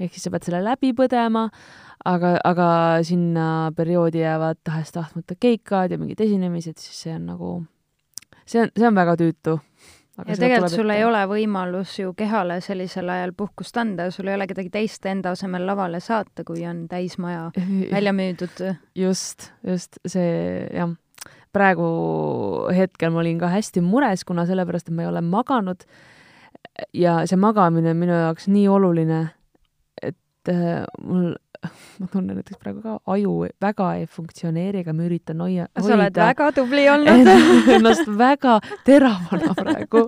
Ehk 0.00 0.12
siis 0.12 0.26
sa 0.26 0.32
pead 0.34 0.48
selle 0.48 0.62
läbi 0.64 0.92
põdema 0.96 1.48
aga, 2.06 2.32
aga 2.44 2.68
sinna 3.06 3.46
perioodi 3.76 4.22
jäävad 4.22 4.60
tahes-tahtmata 4.66 5.36
keikad 5.40 5.94
ja 5.94 5.98
mingid 5.98 6.20
esinemised, 6.22 6.78
siis 6.80 7.06
see 7.06 7.14
on 7.16 7.30
nagu, 7.32 7.52
see 8.44 8.62
on, 8.62 8.74
see 8.76 8.88
on 8.88 8.98
väga 8.98 9.16
tüütu. 9.20 9.56
ja 10.26 10.36
tegelikult 10.38 10.72
sul 10.72 10.90
ei 10.94 11.04
ole 11.04 11.22
võimalus 11.28 11.98
ju 12.00 12.12
kehale 12.16 12.60
sellisel 12.64 13.10
ajal 13.12 13.34
puhkust 13.36 13.76
anda, 13.80 14.10
sul 14.10 14.30
ei 14.30 14.38
ole 14.38 14.46
kedagi 14.48 14.72
teist 14.72 15.06
enda 15.06 15.34
asemel 15.36 15.66
lavale 15.66 16.00
saata, 16.00 16.44
kui 16.44 16.66
on 16.66 16.86
täismaja 16.88 17.50
välja 17.94 18.14
müüdud. 18.16 18.62
just, 18.94 19.50
just 19.66 20.00
see 20.06 20.66
jah, 20.72 20.92
praegu 21.52 21.88
hetkel 22.76 23.12
ma 23.12 23.24
olin 23.24 23.40
ka 23.40 23.50
hästi 23.52 23.82
mures, 23.84 24.24
kuna 24.24 24.46
sellepärast, 24.46 24.88
et 24.88 24.96
ma 24.96 25.06
ei 25.06 25.10
ole 25.10 25.24
maganud 25.24 25.88
ja 26.94 27.22
see 27.26 27.38
magamine 27.40 27.90
on 27.92 27.98
minu 28.00 28.12
jaoks 28.12 28.48
nii 28.52 28.68
oluline, 28.68 29.26
mul 31.02 31.34
ma 32.00 32.08
tunnen 32.10 32.36
näiteks 32.38 32.58
praegu 32.60 32.82
ka, 32.84 32.96
aju 33.12 33.34
väga 33.62 33.88
ei 33.98 34.06
funktsioneeri, 34.10 34.82
aga 34.84 34.94
ma 34.96 35.06
üritan 35.06 35.42
hoia, 35.44 35.66
hoida. 35.72 35.86
sa 35.86 35.96
oled 35.96 36.20
väga 36.20 36.48
tubli 36.56 36.86
olnud 36.92 37.30
ennast 37.76 38.10
väga 38.18 38.56
teravana 38.86 39.54
praegu. 39.58 40.06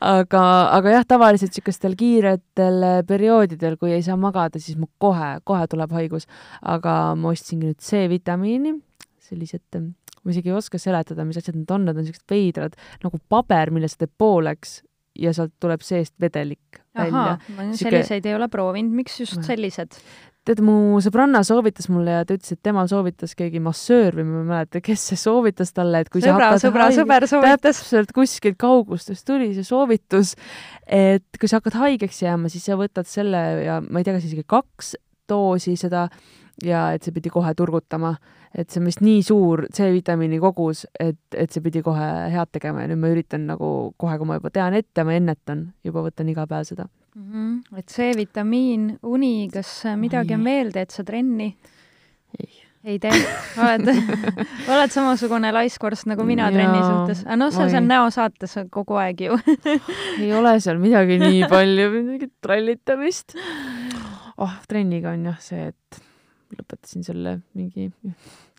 aga, 0.00 0.44
aga 0.78 0.94
jah, 0.96 1.08
tavaliselt 1.14 1.52
niisugustel 1.52 1.96
kiiretel 1.98 2.86
perioodidel, 3.08 3.78
kui 3.80 3.94
ei 3.96 4.04
saa 4.04 4.18
magada, 4.20 4.62
siis 4.62 4.78
mul 4.80 4.90
kohe, 5.02 5.34
kohe 5.48 5.66
tuleb 5.70 5.92
haigus. 5.98 6.28
aga 6.62 7.00
ma 7.18 7.34
ostsingi 7.34 7.70
nüüd 7.70 7.82
C-vitamiini, 7.82 8.76
sellised 9.22 9.82
ma 10.22 10.30
isegi 10.30 10.52
ei 10.52 10.56
oska 10.56 10.78
seletada, 10.78 11.26
mis 11.26 11.40
asjad 11.40 11.58
need 11.58 11.70
on, 11.74 11.86
need 11.86 11.98
on 11.98 12.06
niisugused 12.06 12.30
veidrad 12.30 12.78
nagu 13.02 13.20
paber, 13.32 13.72
mille 13.74 13.90
sa 13.90 14.04
teed 14.04 14.14
pooleks 14.18 14.80
ja 15.18 15.32
sealt 15.36 15.54
tuleb 15.60 15.82
seest 15.84 16.14
vedelik 16.20 16.82
välja. 16.96 17.38
ma 17.56 17.70
selliseid 17.76 18.26
ei 18.26 18.36
ole 18.36 18.48
proovinud, 18.52 18.94
miks 19.02 19.18
just 19.20 19.42
sellised? 19.46 19.98
tead, 20.46 20.58
mu 20.64 20.98
sõbranna 21.02 21.44
soovitas 21.46 21.86
mulle 21.92 22.16
ja 22.16 22.24
ta 22.26 22.34
ütles, 22.34 22.56
et 22.56 22.62
temal 22.66 22.88
soovitas 22.90 23.36
keegi 23.38 23.60
massöör 23.62 24.16
või 24.18 24.26
ma 24.26 24.40
ei 24.40 24.48
mäleta, 24.48 24.82
kes 24.82 25.04
see 25.12 25.20
soovitas 25.20 25.70
talle, 25.76 26.02
et 26.02 26.10
kui 26.10 26.24
sõbra, 26.24 26.50
sõbra, 26.62 26.88
sõber 26.94 27.26
soovitas. 27.30 27.62
täpselt 27.62 28.10
kuskilt 28.16 28.58
kaugustest 28.60 29.26
tuli 29.28 29.52
see 29.54 29.66
soovitus, 29.66 30.34
et 30.86 31.24
kui 31.38 31.50
sa 31.50 31.60
hakkad 31.60 31.78
haigeks 31.78 32.24
jääma, 32.24 32.50
siis 32.52 32.66
sa 32.66 32.78
võtad 32.80 33.06
selle 33.10 33.42
ja 33.62 33.78
ma 33.86 34.02
ei 34.02 34.08
tea, 34.08 34.16
kas 34.18 34.26
isegi 34.26 34.46
kaks 34.50 34.96
doosi 35.30 35.76
seda 35.78 36.08
ja 36.66 36.88
et 36.96 37.06
see 37.06 37.14
pidi 37.14 37.30
kohe 37.32 37.54
turgutama 37.58 38.16
et 38.54 38.68
see 38.68 38.80
on 38.82 38.88
vist 38.88 39.02
nii 39.04 39.20
suur 39.24 39.64
C-vitamiini 39.72 40.40
kogus, 40.42 40.84
et, 41.00 41.20
et 41.36 41.52
see 41.52 41.64
pidi 41.64 41.82
kohe 41.84 42.08
head 42.32 42.50
tegema 42.52 42.84
ja 42.84 42.90
nüüd 42.90 43.00
ma 43.00 43.12
üritan 43.14 43.46
nagu 43.48 43.68
kohe, 44.00 44.18
kui 44.20 44.28
ma 44.28 44.40
juba 44.40 44.52
tean 44.52 44.76
ette, 44.76 45.04
ma 45.08 45.16
ennetan, 45.16 45.70
juba 45.86 46.04
võtan 46.04 46.32
iga 46.32 46.44
päev 46.50 46.66
seda 46.68 46.88
mm. 46.88 47.22
-hmm. 47.30 47.78
et 47.78 47.94
C-vitamiin, 47.94 48.90
uni, 49.02 49.48
kas 49.52 49.70
midagi 49.96 50.36
on 50.36 50.44
veel, 50.44 50.74
teed 50.74 50.92
sa 50.92 51.04
trenni? 51.04 51.48
ei, 52.38 52.52
ei 52.84 52.98
tee, 53.00 53.24
oled 53.56 53.88
oled 54.74 54.92
samasugune 54.92 55.52
laiskvorst 55.56 56.10
nagu 56.12 56.24
mina 56.28 56.50
Jaa, 56.50 56.56
trenni 56.58 56.84
suhtes. 56.84 57.24
aga 57.26 57.40
noh, 57.40 57.52
sul 57.52 57.66
oi. 57.66 57.72
seal 57.72 57.88
näosaates 57.88 58.56
kogu 58.70 59.00
aeg 59.00 59.26
ju 59.30 59.40
ei 60.20 60.32
ole 60.36 60.58
seal 60.60 60.80
midagi 60.82 61.18
nii 61.24 61.44
palju, 61.56 61.90
mingit 61.96 62.36
trallitamist. 62.44 63.36
oh, 64.36 64.56
trenniga 64.68 65.16
on 65.16 65.30
jah 65.32 65.40
see, 65.40 65.68
et 65.72 66.02
lõpetasin 66.58 67.04
selle 67.06 67.38
mingi 67.58 67.88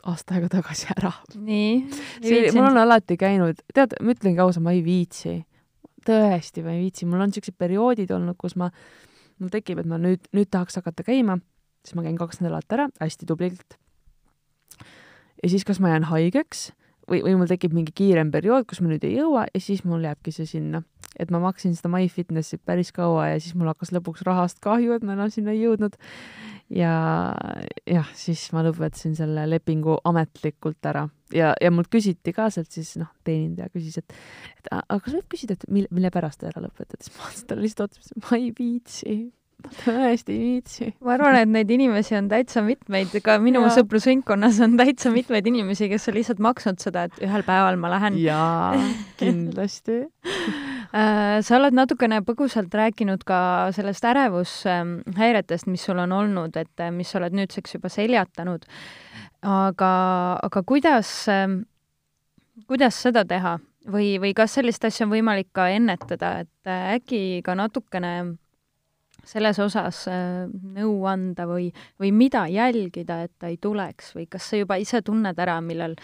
aasta 0.09 0.35
aega 0.37 0.49
tagasi 0.57 0.89
ära. 0.95 1.13
nii. 1.35 1.71
mul 2.55 2.67
on 2.67 2.81
alati 2.83 3.17
käinud, 3.19 3.63
tead, 3.75 3.95
ma 4.01 4.15
ütlengi 4.15 4.43
ausalt, 4.43 4.65
ma 4.65 4.75
ei 4.75 4.83
viitsi. 4.85 5.39
tõesti, 6.07 6.63
ma 6.65 6.75
ei 6.75 6.83
viitsi, 6.83 7.07
mul 7.07 7.23
on 7.23 7.33
siuksed 7.35 7.55
perioodid 7.57 8.11
olnud, 8.11 8.35
kus 8.39 8.57
ma, 8.59 8.69
mul 9.39 9.51
tekib, 9.53 9.79
et 9.79 9.89
ma 9.89 9.99
nüüd, 10.01 10.27
nüüd 10.35 10.51
tahaks 10.51 10.81
hakata 10.81 11.05
käima, 11.07 11.39
siis 11.85 11.95
ma 11.95 12.03
käin 12.05 12.19
kaks 12.19 12.41
nädalat 12.43 12.75
ära 12.75 12.89
hästi 12.99 13.27
tublilt. 13.29 13.77
ja 15.43 15.49
siis 15.49 15.63
kas 15.67 15.79
ma 15.83 15.93
jään 15.93 16.09
haigeks 16.11 16.71
või, 17.09 17.21
või 17.23 17.37
mul 17.39 17.51
tekib 17.51 17.75
mingi 17.75 17.95
kiirem 17.95 18.31
periood, 18.31 18.67
kus 18.67 18.81
ma 18.83 18.91
nüüd 18.91 19.03
ei 19.07 19.17
jõua 19.17 19.47
ja 19.51 19.61
siis 19.63 19.83
mul 19.87 20.03
jääbki 20.03 20.35
see 20.35 20.49
sinna. 20.49 20.83
Et 21.19 21.31
ma 21.33 21.41
maksin 21.43 21.75
seda 21.77 21.91
MyFitnessi 21.93 22.59
päris 22.65 22.91
kaua 22.95 23.29
ja 23.33 23.41
siis 23.41 23.55
mul 23.57 23.69
hakkas 23.71 23.93
lõpuks 23.95 24.23
rahast 24.27 24.61
kahju, 24.63 24.95
et 24.95 25.05
ma 25.05 25.17
enam 25.17 25.31
sinna 25.33 25.53
ei 25.53 25.63
jõudnud. 25.63 25.97
ja 26.73 26.93
jah, 27.89 28.09
siis 28.17 28.45
ma 28.55 28.63
lõpetasin 28.65 29.15
selle 29.17 29.45
lepingu 29.49 29.99
ametlikult 30.09 30.89
ära. 30.89 31.07
Ja, 31.33 31.53
ja 31.61 31.71
mult 31.73 31.89
küsiti 31.93 32.33
ka 32.33 32.49
sealt 32.53 32.71
siis 32.73 32.95
noh, 33.01 33.09
teenindaja 33.25 33.69
küsis, 33.73 33.99
et, 34.01 34.17
et 34.59 34.73
aga 34.73 34.99
kas 35.01 35.15
võib 35.17 35.29
küsida, 35.33 35.57
et 35.57 35.65
mille, 35.69 35.89
mille 35.93 36.11
pärast 36.13 36.41
te 36.41 36.49
ära 36.49 36.63
lõpetate, 36.63 37.03
siis 37.05 37.15
ma 37.17 37.29
ütlesin 37.29 37.49
talle 37.49 37.67
lihtsalt 37.67 37.97
otsa, 37.97 38.19
ma 38.25 38.39
ei 38.39 38.51
viitsi, 38.57 39.17
tõesti 39.83 40.33
ei 40.33 40.39
viitsi. 40.43 40.89
ma 41.03 41.15
arvan, 41.15 41.37
et 41.39 41.51
neid 41.51 41.71
inimesi 41.73 42.17
on 42.17 42.27
täitsa 42.31 42.63
mitmeid, 42.65 43.13
ka 43.25 43.37
minu 43.43 43.63
Jaa. 43.65 43.73
sõprusringkonnas 43.79 44.59
on 44.65 44.77
täitsa 44.79 45.11
mitmeid 45.13 45.47
inimesi, 45.49 45.89
kes 45.91 46.09
on 46.09 46.17
lihtsalt 46.17 46.43
maksnud 46.43 46.83
seda, 46.83 47.07
et 47.07 47.23
ühel 47.23 47.45
päeval 47.47 47.79
ma 47.81 47.91
lähen. 47.93 48.19
jaa, 48.21 48.73
kindlasti. 49.21 50.03
Äh, 50.93 51.39
sa 51.45 51.57
oled 51.57 51.75
natukene 51.77 52.21
põgusalt 52.25 52.73
rääkinud 52.77 53.25
ka 53.27 53.39
sellest 53.75 54.05
ärevushäiretest, 54.11 55.69
mis 55.71 55.85
sul 55.87 56.01
on 56.03 56.15
olnud, 56.15 56.57
et 56.59 56.87
mis 56.93 57.09
sa 57.09 57.21
oled 57.21 57.35
nüüdseks 57.39 57.79
juba 57.79 57.91
seljatanud. 57.93 58.67
aga, 59.43 59.93
aga 60.43 60.63
kuidas, 60.63 61.09
kuidas 62.67 63.01
seda 63.03 63.25
teha 63.27 63.57
või, 63.89 64.15
või 64.21 64.31
kas 64.37 64.55
sellist 64.57 64.85
asja 64.85 65.07
on 65.07 65.13
võimalik 65.13 65.49
ka 65.55 65.67
ennetada, 65.73 66.43
et 66.43 66.69
äh, 66.69 66.95
äkki 66.97 67.41
ka 67.45 67.55
natukene 67.57 68.13
selles 69.27 69.59
osas 69.63 70.03
äh, 70.11 70.43
nõu 70.49 71.05
anda 71.09 71.47
või, 71.49 71.69
või 72.01 72.11
mida 72.15 72.45
jälgida, 72.51 73.23
et 73.27 73.33
ta 73.39 73.51
ei 73.51 73.57
tuleks 73.61 74.13
või 74.17 74.27
kas 74.31 74.49
sa 74.49 74.59
juba 74.59 74.79
ise 74.81 75.01
tunned 75.05 75.39
ära, 75.39 75.59
millal 75.63 75.95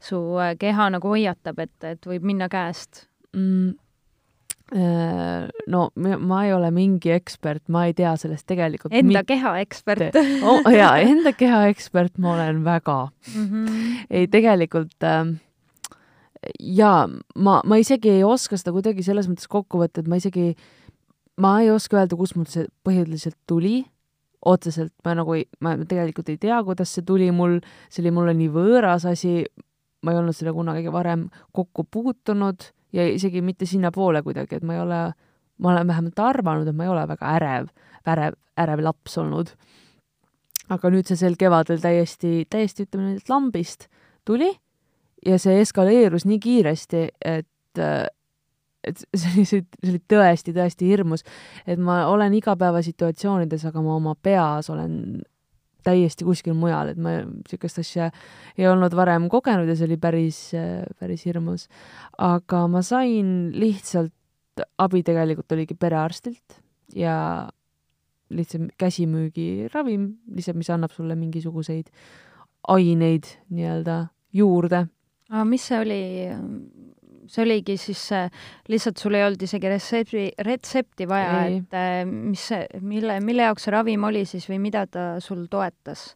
su 0.00 0.20
äh, 0.38 0.54
keha 0.60 0.90
nagu 0.94 1.12
hoiatab, 1.14 1.58
et, 1.66 1.76
et 1.84 2.08
võib 2.08 2.26
minna 2.28 2.48
käest? 2.52 3.06
mm, 3.36 3.74
äh, 4.78 5.48
no 5.66 5.88
ma 5.96 6.44
ei 6.46 6.54
ole 6.54 6.70
mingi 6.74 7.12
ekspert, 7.16 7.66
ma 7.68 7.88
ei 7.88 7.96
tea 7.98 8.14
sellest 8.20 8.46
tegelikult 8.48 8.94
Enda 8.94 9.24
keha 9.26 9.58
ekspert 9.64 10.16
oh, 10.46 10.62
jaa, 10.72 10.94
enda 11.02 11.34
keha 11.36 11.66
ekspert 11.72 12.18
ma 12.22 12.36
olen 12.36 12.64
väga. 12.64 13.00
mm. 13.34 13.44
-hmm. 13.50 14.06
ei, 14.10 14.30
tegelikult 14.30 15.02
äh, 15.04 15.36
jaa, 16.60 17.06
ma, 17.34 17.60
ma 17.64 17.78
isegi 17.80 18.12
ei 18.18 18.24
oska 18.26 18.58
seda 18.58 18.72
kuidagi 18.74 19.04
selles 19.06 19.28
mõttes 19.30 19.48
kokku 19.50 19.80
võtta, 19.82 20.02
et 20.02 20.10
ma 20.10 20.18
isegi, 20.20 20.52
ma 21.38 21.60
ei 21.62 21.70
oska 21.70 22.00
öelda, 22.00 22.16
kust 22.18 22.36
mul 22.38 22.48
see 22.50 22.66
põhiliselt 22.86 23.38
tuli. 23.46 23.84
otseselt 24.46 24.92
ma 25.04 25.16
nagu 25.18 25.34
ei, 25.34 25.48
ma 25.66 25.72
tegelikult 25.90 26.28
ei 26.30 26.38
tea, 26.38 26.60
kuidas 26.62 26.92
see 26.94 27.02
tuli 27.02 27.26
mul, 27.34 27.56
see 27.90 28.04
oli 28.04 28.12
mulle 28.14 28.36
nii 28.38 28.52
võõras 28.54 29.02
asi, 29.10 29.42
ma 30.06 30.12
ei 30.14 30.18
olnud 30.20 30.36
selle 30.36 30.52
kunagi 30.54 30.92
varem 30.94 31.24
kokku 31.52 31.84
puutunud 31.90 32.68
ja 32.94 33.06
isegi 33.10 33.42
mitte 33.42 33.66
sinnapoole 33.66 34.22
kuidagi, 34.22 34.60
et 34.60 34.66
ma 34.66 34.76
ei 34.76 34.82
ole, 34.84 35.00
ma 35.58 35.72
olen 35.72 35.90
vähemalt 35.90 36.22
arvanud, 36.22 36.70
et 36.70 36.78
ma 36.78 36.86
ei 36.86 36.92
ole 36.92 37.02
väga 37.10 37.34
ärev, 37.34 37.66
ärev, 38.06 38.38
ärev 38.62 38.84
laps 38.86 39.18
olnud. 39.18 39.52
aga 40.68 40.90
nüüd 40.92 41.08
see 41.08 41.16
sel 41.16 41.34
kevadel 41.40 41.82
täiesti, 41.82 42.44
täiesti 42.50 42.86
ütleme 42.86 43.08
nüüd, 43.08 43.22
et 43.22 43.30
lambist 43.32 43.88
tuli 44.28 44.52
ja 45.26 45.38
see 45.40 45.58
eskaleerus 45.62 46.28
nii 46.28 46.38
kiiresti, 46.38 47.04
et, 47.24 47.82
et 48.90 49.00
see 49.18 49.32
oli, 49.34 49.46
see 49.48 49.64
oli 49.86 50.02
tõesti, 50.10 50.54
tõesti 50.56 50.90
hirmus, 50.90 51.24
et 51.66 51.80
ma 51.80 52.04
olen 52.10 52.36
igapäevasituatsioonides, 52.38 53.66
aga 53.68 53.82
ma 53.84 53.96
oma 53.98 54.14
peas 54.14 54.70
olen 54.72 55.20
täiesti 55.86 56.26
kuskil 56.26 56.56
mujal, 56.58 56.92
et 56.92 57.00
ma 57.00 57.20
niisugust 57.22 57.80
asja 57.80 58.10
ei 58.58 58.66
olnud 58.68 58.92
varem 58.98 59.28
kogenud 59.32 59.68
ja 59.70 59.76
see 59.78 59.86
oli 59.88 59.98
päris, 60.00 60.40
päris 60.98 61.24
hirmus. 61.28 61.68
aga 62.18 62.64
ma 62.68 62.82
sain 62.84 63.52
lihtsalt, 63.56 64.12
abi 64.82 65.04
tegelikult 65.06 65.54
oligi 65.54 65.76
perearstilt 65.78 66.58
ja 66.98 67.46
lihtsalt 68.34 68.74
käsimüügiravim, 68.76 70.10
lihtsalt, 70.34 70.58
mis 70.58 70.70
annab 70.74 70.92
sulle 70.92 71.14
mingisuguseid 71.16 71.88
aineid 72.68 73.30
nii-öelda 73.54 74.08
juurde 74.34 74.88
mis 75.44 75.64
see 75.68 75.80
oli? 75.80 76.02
See 77.32 77.44
oligi 77.44 77.76
siis 77.80 78.02
lihtsalt 78.68 79.00
sul 79.00 79.18
ei 79.18 79.26
olnud 79.26 79.42
isegi 79.44 79.70
retsepti, 79.72 80.26
retsepti 80.46 81.08
vaja, 81.08 81.44
et 81.52 81.78
äh, 81.78 82.02
mis 82.08 82.48
mille, 82.80 83.20
mille 83.24 83.48
jaoks 83.48 83.68
see 83.68 83.74
ravim 83.74 84.04
oli 84.08 84.24
siis 84.28 84.48
või 84.50 84.60
mida 84.68 84.86
ta 84.90 85.08
sul 85.24 85.46
toetas? 85.50 86.12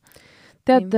tead, 0.64 0.94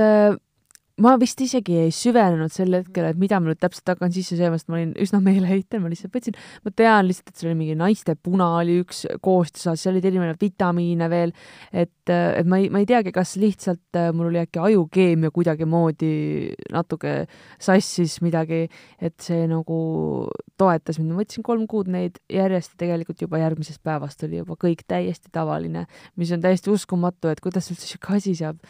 ma 1.03 1.17
vist 1.19 1.41
isegi 1.43 1.75
ei 1.75 1.91
süvenenud 1.91 2.53
sel 2.53 2.71
hetkel, 2.77 3.09
et 3.09 3.17
mida 3.19 3.41
ma 3.41 3.49
nüüd 3.49 3.59
täpselt 3.59 3.89
hakkan 3.91 4.13
sisse 4.15 4.37
sööma, 4.39 4.55
sest 4.55 4.69
ma 4.71 4.77
olin 4.77 4.93
üsna 5.03 5.19
meeleheitel, 5.23 5.81
ma 5.83 5.89
lihtsalt 5.91 6.13
võtsin, 6.15 6.37
ma 6.63 6.71
tean 6.71 7.09
lihtsalt, 7.09 7.33
et 7.33 7.41
seal 7.41 7.49
oli 7.51 7.59
mingi 7.59 7.75
naiste 7.79 8.15
puna 8.15 8.47
oli 8.61 8.77
üks 8.79 9.03
koostisosas, 9.25 9.83
seal 9.83 9.97
olid 9.97 10.07
erinevaid 10.07 10.39
vitamiine 10.39 11.09
veel, 11.11 11.35
et, 11.75 11.91
et 12.13 12.47
ma 12.47 12.61
ei, 12.61 12.69
ma 12.71 12.79
ei 12.79 12.87
teagi, 12.87 13.11
kas 13.15 13.35
lihtsalt 13.41 13.99
äh, 13.99 14.07
mul 14.15 14.29
oli 14.29 14.39
äkki 14.45 14.63
ajukeemia 14.69 15.33
kuidagimoodi 15.35 16.13
natuke 16.71 17.17
sassis 17.59 18.21
midagi, 18.23 18.63
et 19.03 19.19
see 19.19 19.43
nagu 19.51 19.81
toetas 20.55 21.01
mind, 21.01 21.11
ma 21.11 21.25
võtsin 21.25 21.43
kolm 21.43 21.67
kuud 21.67 21.91
neid 21.91 22.23
järjest 22.31 22.77
ja 22.77 22.85
tegelikult 22.85 23.27
juba 23.27 23.43
järgmisest 23.43 23.83
päevast 23.83 24.23
oli 24.23 24.39
juba 24.39 24.55
kõik 24.63 24.87
täiesti 24.87 25.27
tavaline, 25.35 25.89
mis 26.15 26.31
on 26.31 26.43
täiesti 26.43 26.71
uskumatu, 26.71 27.27
et 27.27 27.43
kuidas 27.43 27.67
üldse 27.73 27.91
sihuke 27.91 28.15
asi 28.15 28.39
saab 28.39 28.63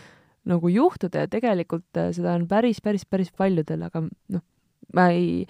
nagu 0.49 0.71
juhtuda 0.71 1.25
ja 1.25 1.31
tegelikult 1.31 1.99
äh, 1.99 2.11
seda 2.15 2.35
on 2.37 2.45
päris, 2.49 2.81
päris, 2.85 3.05
päris 3.09 3.31
paljudel, 3.35 3.85
aga 3.87 4.03
noh, 4.05 4.43
ma 4.95 5.07
ei, 5.13 5.45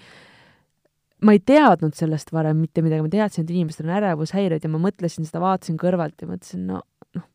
ma 1.24 1.36
ei 1.36 1.42
teadnud 1.44 1.96
sellest 1.96 2.32
varem 2.34 2.60
mitte 2.64 2.84
midagi, 2.84 3.04
ma 3.04 3.12
teadsin, 3.12 3.46
et 3.46 3.54
inimestel 3.54 3.88
on 3.88 3.96
ärevushäired 3.98 4.64
ja 4.64 4.72
ma 4.72 4.80
mõtlesin 4.82 5.28
seda, 5.28 5.42
vaatasin 5.44 5.78
kõrvalt 5.80 6.22
ja 6.22 6.30
mõtlesin, 6.30 6.66
no 6.70 6.82
noh, 7.18 7.26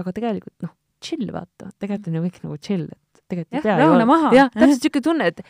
aga 0.00 0.14
tegelikult 0.16 0.66
noh, 0.66 0.74
chill 1.02 1.30
vaata, 1.34 1.72
tegelikult 1.80 2.10
on 2.10 2.18
ju 2.18 2.24
kõik 2.26 2.40
nagu 2.46 2.60
chill, 2.62 2.86
et 2.90 3.24
tegelikult 3.30 3.58
ei 3.58 3.66
pea 3.66 3.76
ju 3.80 3.92
jah, 4.36 4.50
täpselt 4.54 4.76
niisugune 4.76 5.06
tunne, 5.06 5.30
et, 5.32 5.44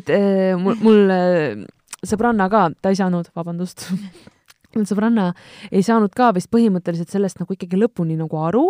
et 0.00 0.14
äh, 0.14 0.54
mul, 0.60 0.80
mul 0.84 1.14
äh, 1.14 1.66
sõbranna 2.06 2.48
ka, 2.52 2.68
ta 2.82 2.92
ei 2.92 2.98
saanud, 2.98 3.30
vabandust. 3.36 3.88
Mul 4.76 4.84
sõbranna 4.84 5.30
ei 5.72 5.80
saanud 5.82 6.12
ka 6.14 6.26
vist 6.36 6.50
põhimõtteliselt 6.52 7.08
sellest 7.08 7.38
nagu 7.40 7.54
ikkagi 7.54 7.78
lõpuni 7.80 8.18
nagu 8.18 8.36
aru 8.36 8.66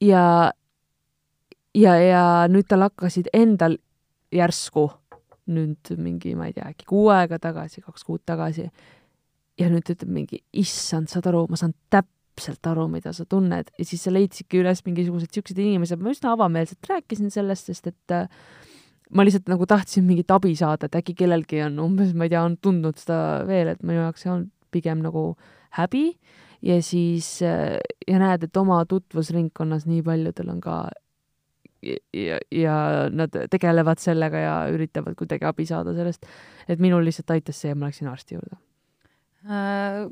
ja 0.00 0.52
ja, 1.78 1.94
ja 2.02 2.22
nüüd 2.50 2.68
tal 2.68 2.86
hakkasid 2.88 3.30
endal 3.36 3.78
järsku 4.34 4.88
nüüd 5.48 5.92
mingi, 5.96 6.34
ma 6.36 6.48
ei 6.50 6.54
tea, 6.56 6.68
äkki 6.72 6.86
kuu 6.88 7.08
aega 7.12 7.38
tagasi, 7.40 7.82
kaks 7.84 8.04
kuud 8.06 8.22
tagasi. 8.28 8.68
ja 9.58 9.66
nüüd 9.72 9.86
ta 9.86 9.94
ütleb 9.96 10.12
mingi, 10.14 10.38
issand, 10.54 11.10
saad 11.10 11.26
aru, 11.30 11.46
ma 11.50 11.58
saan 11.58 11.72
täpselt 11.90 12.66
aru, 12.70 12.86
mida 12.92 13.10
sa 13.16 13.24
tunned 13.26 13.72
ja 13.74 13.86
siis 13.86 14.04
sa 14.04 14.12
leidsidki 14.12 14.60
üles 14.60 14.84
mingisugused 14.86 15.32
siuksed 15.34 15.58
inimesed, 15.58 15.98
ma 15.98 16.12
üsna 16.14 16.34
avameelselt 16.36 16.90
rääkisin 16.90 17.32
sellest, 17.34 17.72
sest 17.72 17.90
et 17.90 18.14
äh, 18.14 18.28
ma 19.10 19.24
lihtsalt 19.26 19.48
nagu 19.50 19.66
tahtsin 19.66 20.06
mingit 20.06 20.30
abi 20.30 20.54
saada, 20.58 20.86
et 20.86 21.00
äkki 21.00 21.16
kellelgi 21.18 21.64
on 21.66 21.80
umbes, 21.88 22.12
ma 22.14 22.28
ei 22.28 22.34
tea, 22.34 22.44
on 22.44 22.58
tundnud 22.62 23.00
seda 23.00 23.48
veel, 23.48 23.72
et 23.72 23.82
minu 23.82 24.04
jaoks 24.04 24.26
see 24.26 24.34
on 24.34 24.46
pigem 24.74 25.02
nagu 25.02 25.32
häbi 25.80 26.04
ja 26.62 26.78
siis 26.84 27.38
äh, 27.42 27.80
ja 28.06 28.22
näed, 28.22 28.46
et 28.46 28.62
oma 28.62 28.84
tutvusringkonnas 28.86 29.88
nii 29.88 30.04
paljudel 30.06 30.54
on 30.54 30.62
ka 30.62 30.82
ja, 31.82 32.38
ja 32.52 32.76
nad 33.10 33.34
tegelevad 33.50 34.00
sellega 34.02 34.44
ja 34.44 34.54
üritavad 34.72 35.18
kuidagi 35.18 35.46
abi 35.48 35.66
saada 35.68 35.94
sellest, 35.96 36.26
et 36.68 36.80
minul 36.82 37.04
lihtsalt 37.06 37.36
aitas 37.36 37.60
see 37.62 37.72
ja 37.72 37.78
ma 37.78 37.90
läksin 37.90 38.10
arsti 38.10 38.38
juurde. 38.38 38.58
Äh, 39.48 40.08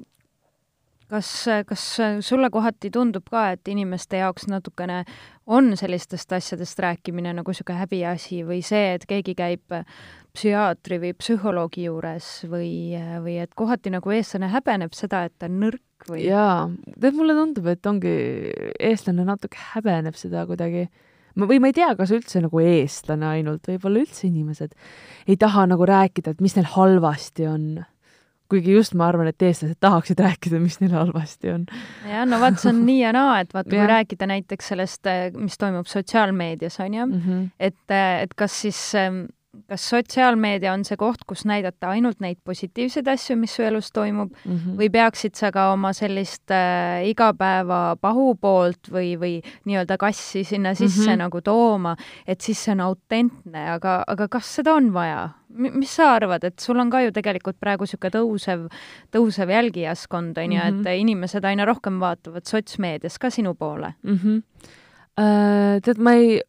kas, 1.11 1.31
kas 1.67 1.87
sulle 2.21 2.51
kohati 2.51 2.91
tundub 2.95 3.27
ka, 3.31 3.49
et 3.55 3.69
inimeste 3.69 4.21
jaoks 4.21 4.47
natukene 4.51 5.03
on 5.47 5.77
sellistest 5.79 6.33
asjadest 6.33 6.79
rääkimine 6.83 7.35
nagu 7.37 7.53
niisugune 7.53 7.79
häbiasi 7.83 8.43
või 8.47 8.63
see, 8.67 8.95
et 8.97 9.07
keegi 9.09 9.37
käib 9.39 9.77
psühhiaatri 10.37 11.01
või 11.03 11.13
psühholoogi 11.17 11.87
juures 11.87 12.31
või, 12.51 12.71
või 13.25 13.39
et 13.45 13.55
kohati 13.57 13.93
nagu 13.95 14.13
eestlane 14.13 14.51
häbeneb 14.53 14.97
seda, 14.97 15.25
et 15.29 15.37
ta 15.39 15.51
on 15.51 15.61
nõrk 15.63 16.09
või? 16.11 16.27
jaa, 16.27 16.67
tead, 16.99 17.15
mulle 17.17 17.37
tundub, 17.39 17.71
et 17.73 17.87
ongi, 17.87 18.17
eestlane 18.91 19.27
natuke 19.27 19.61
häbeneb 19.75 20.19
seda 20.19 20.47
kuidagi. 20.49 20.89
Või 21.37 21.61
ma 21.61 21.69
ei 21.73 21.77
tea, 21.77 21.91
kas 21.99 22.15
üldse 22.17 22.41
nagu 22.45 22.63
eestlane 22.63 23.27
ainult, 23.27 23.69
võib-olla 23.69 24.05
üldse 24.07 24.27
inimesed 24.31 24.73
ei 25.27 25.37
taha 25.37 25.67
nagu 25.69 25.87
rääkida, 25.89 26.33
et 26.33 26.41
mis 26.41 26.57
neil 26.57 26.69
halvasti 26.73 27.47
on 27.51 27.69
kuigi 28.51 28.77
just 28.77 28.95
ma 28.95 29.09
arvan, 29.11 29.27
et 29.31 29.43
eestlased 29.43 29.79
tahaksid 29.83 30.21
rääkida, 30.23 30.61
mis 30.63 30.79
neil 30.81 30.95
halvasti 30.95 31.51
on. 31.51 31.65
jah, 32.07 32.27
no 32.29 32.39
vaat 32.43 32.61
see 32.63 32.71
on 32.71 32.85
nii 32.87 33.01
ja 33.01 33.13
naa, 33.17 33.41
et 33.43 33.55
vaata, 33.55 33.73
kui 33.73 33.89
rääkida 33.91 34.29
näiteks 34.31 34.71
sellest, 34.73 35.11
mis 35.37 35.59
toimub 35.59 35.91
sotsiaalmeedias, 35.91 36.79
on 36.85 36.95
ju 36.95 37.07
mm, 37.07 37.23
-hmm. 37.25 37.49
et, 37.59 37.97
et 38.23 38.35
kas 38.35 38.61
siis 38.63 38.81
kas 39.71 39.89
sotsiaalmeedia 39.91 40.73
on 40.73 40.85
see 40.87 40.99
koht, 41.01 41.25
kus 41.27 41.45
näidata 41.49 41.91
ainult 41.95 42.21
neid 42.25 42.39
positiivseid 42.45 43.09
asju, 43.09 43.37
mis 43.41 43.55
su 43.57 43.65
elus 43.67 43.93
toimub 43.93 44.33
mm, 44.33 44.53
-hmm. 44.53 44.77
või 44.81 44.91
peaksid 44.93 45.35
sa 45.39 45.51
ka 45.53 45.71
oma 45.73 45.93
sellist 45.97 46.51
äh, 46.51 47.07
igapäeva 47.11 47.97
pahupoolt 48.01 48.91
või, 48.93 49.15
või 49.21 49.35
nii-öelda 49.65 49.99
kassi 49.99 50.45
sinna 50.45 50.75
sisse 50.75 51.03
mm 51.03 51.13
-hmm. 51.13 51.25
nagu 51.25 51.41
tooma, 51.41 51.97
et 52.27 52.41
siis 52.41 52.65
see 52.65 52.73
on 52.73 52.81
autentne, 52.81 53.71
aga, 53.71 54.03
aga 54.07 54.29
kas 54.29 54.55
seda 54.61 54.75
on 54.75 54.93
vaja? 54.93 55.29
mis 55.57 55.97
sa 55.97 56.15
arvad, 56.15 56.45
et 56.45 56.59
sul 56.61 56.79
on 56.79 56.91
ka 56.91 57.01
ju 57.01 57.13
tegelikult 57.13 57.57
praegu 57.61 57.87
niisugune 57.87 58.11
tõusev, 58.13 58.67
tõusev 59.15 59.51
jälgijaskond, 59.51 60.39
on 60.39 60.53
ju, 60.53 60.61
et 60.61 60.75
mhm. 60.75 60.89
inimesed 61.07 61.45
aina 61.45 61.65
rohkem 61.65 62.01
vaatavad 62.01 62.45
sotsmeedias 62.45 63.19
ka 63.19 63.31
sinu 63.31 63.55
poole 63.55 63.95
mm? 64.03 64.19
-hmm. 64.19 64.43
Uh, 65.17 65.81
tead, 65.81 65.97
ma 65.97 66.13
ei 66.13 66.43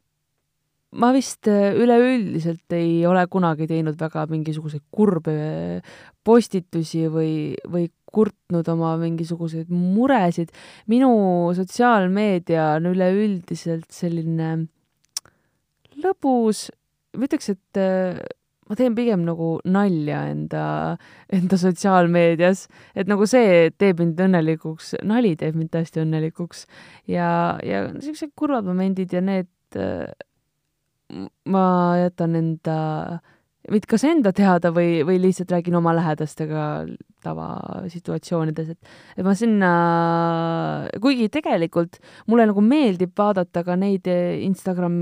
ma 0.97 1.11
vist 1.13 1.47
äh, 1.51 1.75
üleüldiselt 1.77 2.73
ei 2.75 3.05
ole 3.07 3.23
kunagi 3.31 3.67
teinud 3.69 3.97
väga 3.99 4.25
mingisuguseid 4.31 4.83
kurbe 4.91 5.37
postitusi 6.25 7.05
või, 7.11 7.33
või 7.69 7.87
kurtnud 8.07 8.67
oma 8.71 8.95
mingisuguseid 9.01 9.69
muresid. 9.69 10.49
minu 10.87 11.11
sotsiaalmeedia 11.57 12.73
on 12.79 12.89
üleüldiselt 12.93 13.91
selline 13.93 14.67
lõbus, 16.01 16.67
ma 17.17 17.27
ütleks, 17.27 17.51
et 17.53 17.81
äh, 17.81 18.19
ma 18.67 18.77
teen 18.77 18.95
pigem 18.97 19.23
nagu 19.27 19.57
nalja 19.65 20.23
enda, 20.31 20.63
enda 21.33 21.59
sotsiaalmeedias, 21.61 22.65
et 22.97 23.09
nagu 23.09 23.27
see 23.29 23.69
teeb 23.77 24.01
mind 24.03 24.19
õnnelikuks, 24.27 24.95
nali 25.07 25.35
teeb 25.39 25.57
mind 25.59 25.71
tõesti 25.75 26.03
õnnelikuks 26.03 26.65
ja, 27.11 27.29
ja 27.63 27.85
niisugused 27.93 28.33
kurvad 28.39 28.67
momendid 28.67 29.13
ja 29.13 29.23
need 29.23 29.79
äh, 29.79 30.09
ma 31.47 31.65
jätan 32.01 32.35
enda, 32.35 32.77
mitte 33.71 33.89
kas 33.91 34.03
enda 34.07 34.33
teada 34.35 34.71
või, 34.75 35.01
või 35.07 35.19
lihtsalt 35.23 35.51
räägin 35.53 35.77
oma 35.79 35.93
lähedastega 35.95 36.63
tavasituatsioonides, 37.23 38.73
et, 38.75 38.91
et 39.17 39.25
ma 39.25 39.33
sinna, 39.37 39.71
kuigi 41.03 41.29
tegelikult 41.33 41.99
mulle 42.31 42.47
nagu 42.49 42.63
meeldib 42.63 43.15
vaadata 43.17 43.63
ka 43.67 43.77
neid 43.79 44.07
Instagram, 44.07 44.99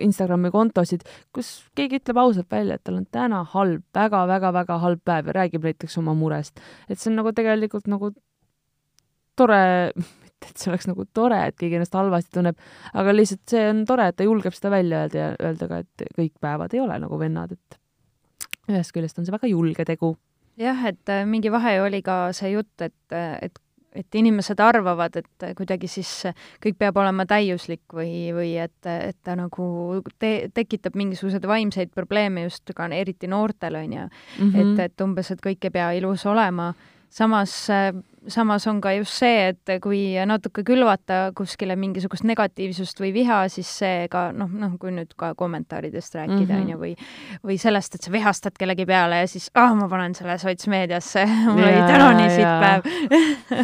Instagrami 0.00 0.52
kontosid, 0.54 1.04
kus 1.34 1.52
keegi 1.78 2.00
ütleb 2.00 2.22
ausalt 2.22 2.50
välja, 2.50 2.78
et 2.78 2.86
tal 2.86 3.02
on 3.02 3.06
täna 3.10 3.42
halb 3.54 3.84
väga,, 3.94 4.24
väga-väga-väga 4.30 4.80
halb 4.86 5.04
päev 5.06 5.30
ja 5.30 5.38
räägib 5.42 5.66
näiteks 5.68 5.98
oma 6.02 6.14
murest. 6.18 6.62
et 6.88 6.98
see 6.98 7.10
on 7.12 7.20
nagu 7.20 7.34
tegelikult 7.36 7.90
nagu 7.90 8.14
tore 9.38 9.62
et 10.48 10.56
see 10.56 10.70
oleks 10.72 10.88
nagu 10.90 11.06
tore, 11.14 11.40
et 11.50 11.56
keegi 11.58 11.78
ennast 11.78 11.96
halvasti 11.96 12.34
tunneb, 12.38 12.58
aga 12.94 13.14
lihtsalt 13.14 13.54
see 13.54 13.68
on 13.70 13.84
tore, 13.88 14.08
et 14.10 14.18
ta 14.18 14.26
julgeb 14.26 14.56
seda 14.56 14.72
välja 14.74 15.04
öelda 15.04 15.22
ja 15.22 15.30
öelda 15.38 15.70
ka, 15.70 15.80
et 15.84 16.06
kõik 16.16 16.34
päevad 16.40 16.74
ei 16.76 16.82
ole 16.84 16.98
nagu 17.02 17.20
vennad, 17.20 17.56
et 17.56 17.80
ühest 18.70 18.94
küljest 18.96 19.18
on 19.18 19.26
see 19.26 19.34
väga 19.34 19.50
julge 19.50 19.86
tegu. 19.88 20.14
jah, 20.60 20.86
et 20.88 21.12
äh, 21.12 21.26
mingi 21.28 21.52
vahe 21.52 21.78
oli 21.82 22.02
ka 22.04 22.30
see 22.36 22.54
jutt, 22.54 22.76
et, 22.80 22.96
äh, 23.12 23.36
et 23.48 23.60
et 23.90 24.14
inimesed 24.14 24.60
arvavad, 24.62 25.16
et 25.18 25.46
kuidagi 25.58 25.88
siis 25.90 26.10
kõik 26.62 26.76
peab 26.78 27.00
olema 27.02 27.24
täiuslik 27.26 27.94
või, 27.94 28.30
või 28.34 28.52
et, 28.62 28.78
et 28.86 29.18
ta 29.26 29.34
nagu 29.38 29.64
te-, 30.22 30.50
tekitab 30.54 30.94
mingisuguseid 30.98 31.46
vaimseid 31.50 31.90
probleeme 31.94 32.44
just 32.46 32.70
ka 32.76 32.86
eriti 32.94 33.30
noortel, 33.30 33.80
on 33.80 33.96
ju. 33.98 34.06
Mhm. 34.38 34.60
et, 34.62 34.84
et 34.86 35.04
umbes, 35.06 35.32
et 35.34 35.42
kõik 35.42 35.66
ei 35.66 35.74
pea 35.74 35.90
ilus 35.98 36.26
olema 36.30 36.72
samas, 37.10 37.54
samas 38.28 38.66
on 38.68 38.80
ka 38.80 38.92
just 38.98 39.16
see, 39.22 39.50
et 39.52 39.72
kui 39.82 40.00
natuke 40.28 40.62
külvata 40.66 41.30
kuskile 41.36 41.76
mingisugust 41.80 42.26
negatiivsust 42.28 43.00
või 43.00 43.12
viha, 43.14 43.42
siis 43.52 43.70
see 43.80 44.06
ka 44.12 44.28
noh, 44.36 44.50
noh, 44.50 44.74
kui 44.80 44.92
nüüd 44.94 45.14
ka 45.18 45.32
kommentaaridest 45.38 46.18
rääkida, 46.18 46.52
mhm. 46.52 46.60
on 46.60 46.72
ju, 46.74 46.78
või 46.80 46.92
või 47.46 47.56
sellest, 47.62 47.96
et 47.96 48.06
sa 48.06 48.12
vihastad 48.12 48.56
kellegi 48.60 48.86
peale 48.88 49.22
ja 49.22 49.30
siis 49.30 49.48
ah, 49.58 49.72
ma 49.76 49.88
panen 49.90 50.14
selle 50.18 50.36
sotsmeediasse, 50.42 51.24
mul 51.54 51.64
oli 51.64 51.82
täna 51.88 52.10
nii 52.18 52.30
sitt 52.34 52.54
päev 52.64 52.88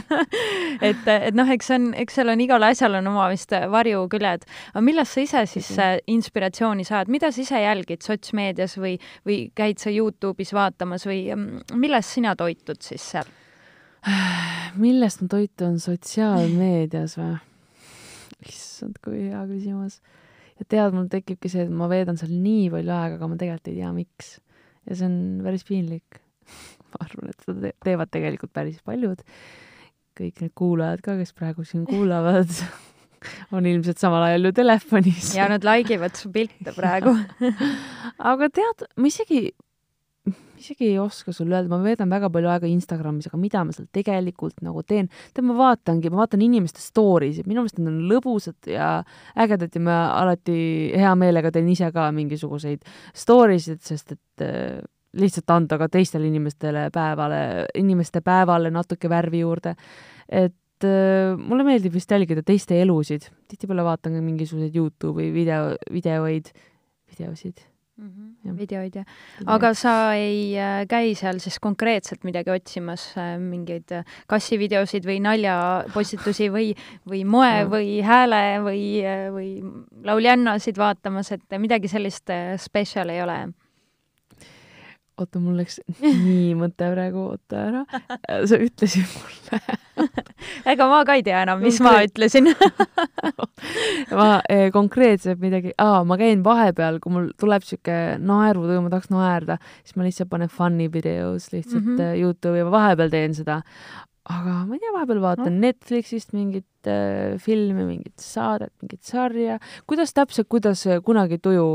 et, 0.90 1.08
et 1.16 1.36
noh, 1.36 1.54
eks 1.56 1.70
see 1.70 1.80
on, 1.80 1.88
eks 2.04 2.20
seal 2.20 2.32
on 2.32 2.44
igal 2.44 2.68
asjal 2.70 3.00
on 3.00 3.12
oma 3.12 3.28
vist 3.32 3.52
varjuküljed. 3.52 4.46
aga 4.72 4.84
millest 4.84 5.16
sa 5.16 5.24
ise 5.24 5.46
siis 5.50 5.72
mm. 5.76 6.04
inspiratsiooni 6.16 6.86
saad, 6.88 7.12
mida 7.12 7.32
sa 7.32 7.42
ise 7.44 7.62
jälgid 7.62 8.06
sotsmeedias 8.06 8.78
või, 8.80 8.96
või 9.26 9.46
käid 9.56 9.82
sa 9.82 9.92
Youtube'is 9.92 10.54
vaatamas 10.56 11.06
või 11.08 11.26
mm, 11.34 11.76
millest 11.76 12.16
sina 12.16 12.36
toitud 12.38 12.80
siis 12.84 13.04
seal? 13.16 13.36
millest 14.82 15.22
ma 15.24 15.30
toitun 15.32 15.80
sotsiaalmeedias 15.82 17.16
või? 17.18 17.34
issand, 18.46 18.98
kui 19.04 19.26
hea 19.26 19.42
küsimus. 19.48 20.00
ja 20.58 20.66
tead, 20.68 20.94
mul 20.94 21.08
tekibki 21.12 21.50
see, 21.50 21.66
et 21.66 21.72
ma 21.72 21.88
veedan 21.90 22.18
seal 22.20 22.32
nii 22.32 22.68
palju 22.74 22.94
aega, 22.94 23.18
aga 23.18 23.30
ma 23.30 23.38
tegelikult 23.40 23.72
ei 23.72 23.78
tea, 23.80 23.92
miks. 23.96 24.32
ja 24.86 24.98
see 24.98 25.08
on 25.08 25.20
päris 25.46 25.66
piinlik. 25.68 26.20
ma 26.92 27.06
arvan, 27.06 27.32
et 27.32 27.46
seda 27.46 27.72
teevad 27.86 28.12
tegelikult 28.14 28.54
päris 28.56 28.82
paljud. 28.86 29.22
kõik 30.16 30.44
need 30.44 30.54
kuulajad 30.56 31.02
ka, 31.04 31.16
kes 31.18 31.34
praegu 31.36 31.64
siin 31.66 31.84
kuulavad 31.88 32.52
on 33.56 33.66
ilmselt 33.68 34.00
samal 34.00 34.24
ajal 34.28 34.48
ju 34.48 34.54
telefonis. 34.56 35.34
ja 35.36 35.48
nad 35.50 35.66
like 35.66 35.96
ivad 35.96 36.16
su 36.16 36.30
pilte 36.32 36.72
praegu 36.76 37.16
aga 38.32 38.50
tead, 38.60 38.86
ma 38.96 39.10
isegi 39.10 39.48
isegi 40.58 40.88
ei 40.90 40.98
oska 40.98 41.32
sulle 41.32 41.54
öelda, 41.56 41.70
ma 41.70 41.78
veedan 41.84 42.10
väga 42.10 42.30
palju 42.32 42.50
aega 42.50 42.68
Instagramis, 42.70 43.28
aga 43.28 43.38
mida 43.40 43.62
ma 43.66 43.74
seal 43.74 43.88
tegelikult 43.94 44.62
nagu 44.64 44.82
teen, 44.88 45.08
tead, 45.34 45.44
ma 45.46 45.56
vaatangi, 45.58 46.10
ma 46.12 46.22
vaatan 46.22 46.42
inimeste 46.46 46.82
story 46.82 47.32
sid, 47.36 47.48
minu 47.50 47.62
meelest 47.62 47.78
need 47.80 47.92
on 47.92 48.00
lõbusad 48.10 48.70
ja 48.72 48.90
ägedad 49.44 49.76
ja 49.76 49.84
ma 49.86 50.00
alati 50.16 50.58
hea 50.96 51.14
meelega 51.18 51.52
teen 51.54 51.70
ise 51.72 51.90
ka 51.94 52.08
mingisuguseid 52.16 52.84
story 53.14 53.58
sid, 53.62 53.82
sest 53.86 54.16
et 54.16 54.46
äh, 54.46 54.82
lihtsalt 55.16 55.54
anda 55.54 55.78
ka 55.80 55.90
teistele 55.92 56.28
inimestele 56.28 56.88
päevale, 56.94 57.40
inimeste 57.78 58.22
päevale 58.24 58.72
natuke 58.74 59.10
värvi 59.12 59.44
juurde. 59.44 59.76
et 60.28 60.84
äh, 60.84 61.36
mulle 61.36 61.64
meeldib 61.68 61.94
vist 61.94 62.10
jälgida 62.10 62.42
teiste 62.42 62.80
elusid, 62.82 63.30
tihtipeale 63.48 63.84
vaatan 63.86 64.18
ka 64.18 64.24
mingisuguseid 64.24 64.76
Youtube'i 64.76 65.32
video, 65.32 65.74
videoid, 65.92 66.52
videosid 67.12 67.64
mm. 67.96 68.10
-hmm. 68.44 68.56
videoid 68.58 68.94
ja, 68.94 69.04
aga 69.46 69.72
sa 69.74 70.14
ei 70.14 70.56
äh, 70.58 70.86
käi 70.88 71.14
seal 71.14 71.40
siis 71.40 71.58
konkreetselt 71.58 72.24
midagi 72.24 72.50
otsimas 72.50 73.08
äh,, 73.16 73.36
mingeid 73.40 73.92
äh, 73.92 74.04
kassivideosid 74.26 75.06
või 75.06 75.20
naljapostitusi 75.24 76.50
või, 76.52 76.74
või 77.08 77.24
moe 77.24 77.52
ja. 77.52 77.68
või 77.70 78.00
hääle 78.02 78.42
või, 78.64 78.82
või 79.32 79.50
lauljannasid 80.04 80.78
vaatamas, 80.78 81.32
et 81.32 81.58
midagi 81.58 81.88
sellist 81.88 82.30
spetsial 82.58 83.08
ei 83.14 83.22
ole? 83.22 83.40
Oota, 85.20 85.40
mul 85.40 85.56
läks 85.60 85.78
nii 86.26 86.54
mõte 86.58 86.90
praegu, 86.92 87.26
oota 87.32 87.62
ära. 87.70 87.82
sa 88.48 88.60
ütlesid 88.60 89.08
mulle 89.16 89.60
ega 90.72 90.88
ma 90.90 91.00
ka 91.08 91.16
ei 91.18 91.24
tea 91.26 91.42
enam, 91.46 91.62
mis 91.64 91.78
ma 91.84 91.94
ütlesin 92.04 92.50
ma 94.18 94.28
eh, 94.52 94.68
konkreetselt 94.74 95.40
midagi, 95.42 95.72
aa, 95.82 96.02
ma 96.08 96.18
käin 96.20 96.44
vahepeal, 96.46 97.00
kui 97.02 97.14
mul 97.14 97.30
tuleb 97.40 97.64
sihuke 97.66 97.98
naerutuju, 98.20 98.82
ma 98.84 98.92
tahaks 98.92 99.12
naerda, 99.12 99.58
siis 99.82 99.96
ma 99.98 100.06
lihtsalt 100.06 100.32
panen 100.32 100.52
funny 100.52 100.90
videos 100.92 101.50
lihtsalt 101.54 101.82
mm 101.82 101.96
-hmm. 101.96 102.22
Youtube'i 102.22 102.64
ja 102.64 102.70
vahepeal 102.70 103.12
teen 103.12 103.34
seda. 103.34 103.62
aga 104.26 104.64
ma 104.66 104.74
ei 104.74 104.80
tea, 104.82 104.92
vahepeal 104.92 105.20
vaatan 105.22 105.52
no. 105.54 105.60
Netflixist 105.68 106.32
mingit 106.34 106.88
äh, 106.90 107.38
filmi, 107.38 107.84
mingit 107.86 108.18
saadet, 108.18 108.72
mingit 108.82 109.02
sarja, 109.02 109.58
kuidas 109.86 110.12
täpselt, 110.12 110.48
kuidas 110.48 110.82
kunagi 111.04 111.38
tuju 111.38 111.66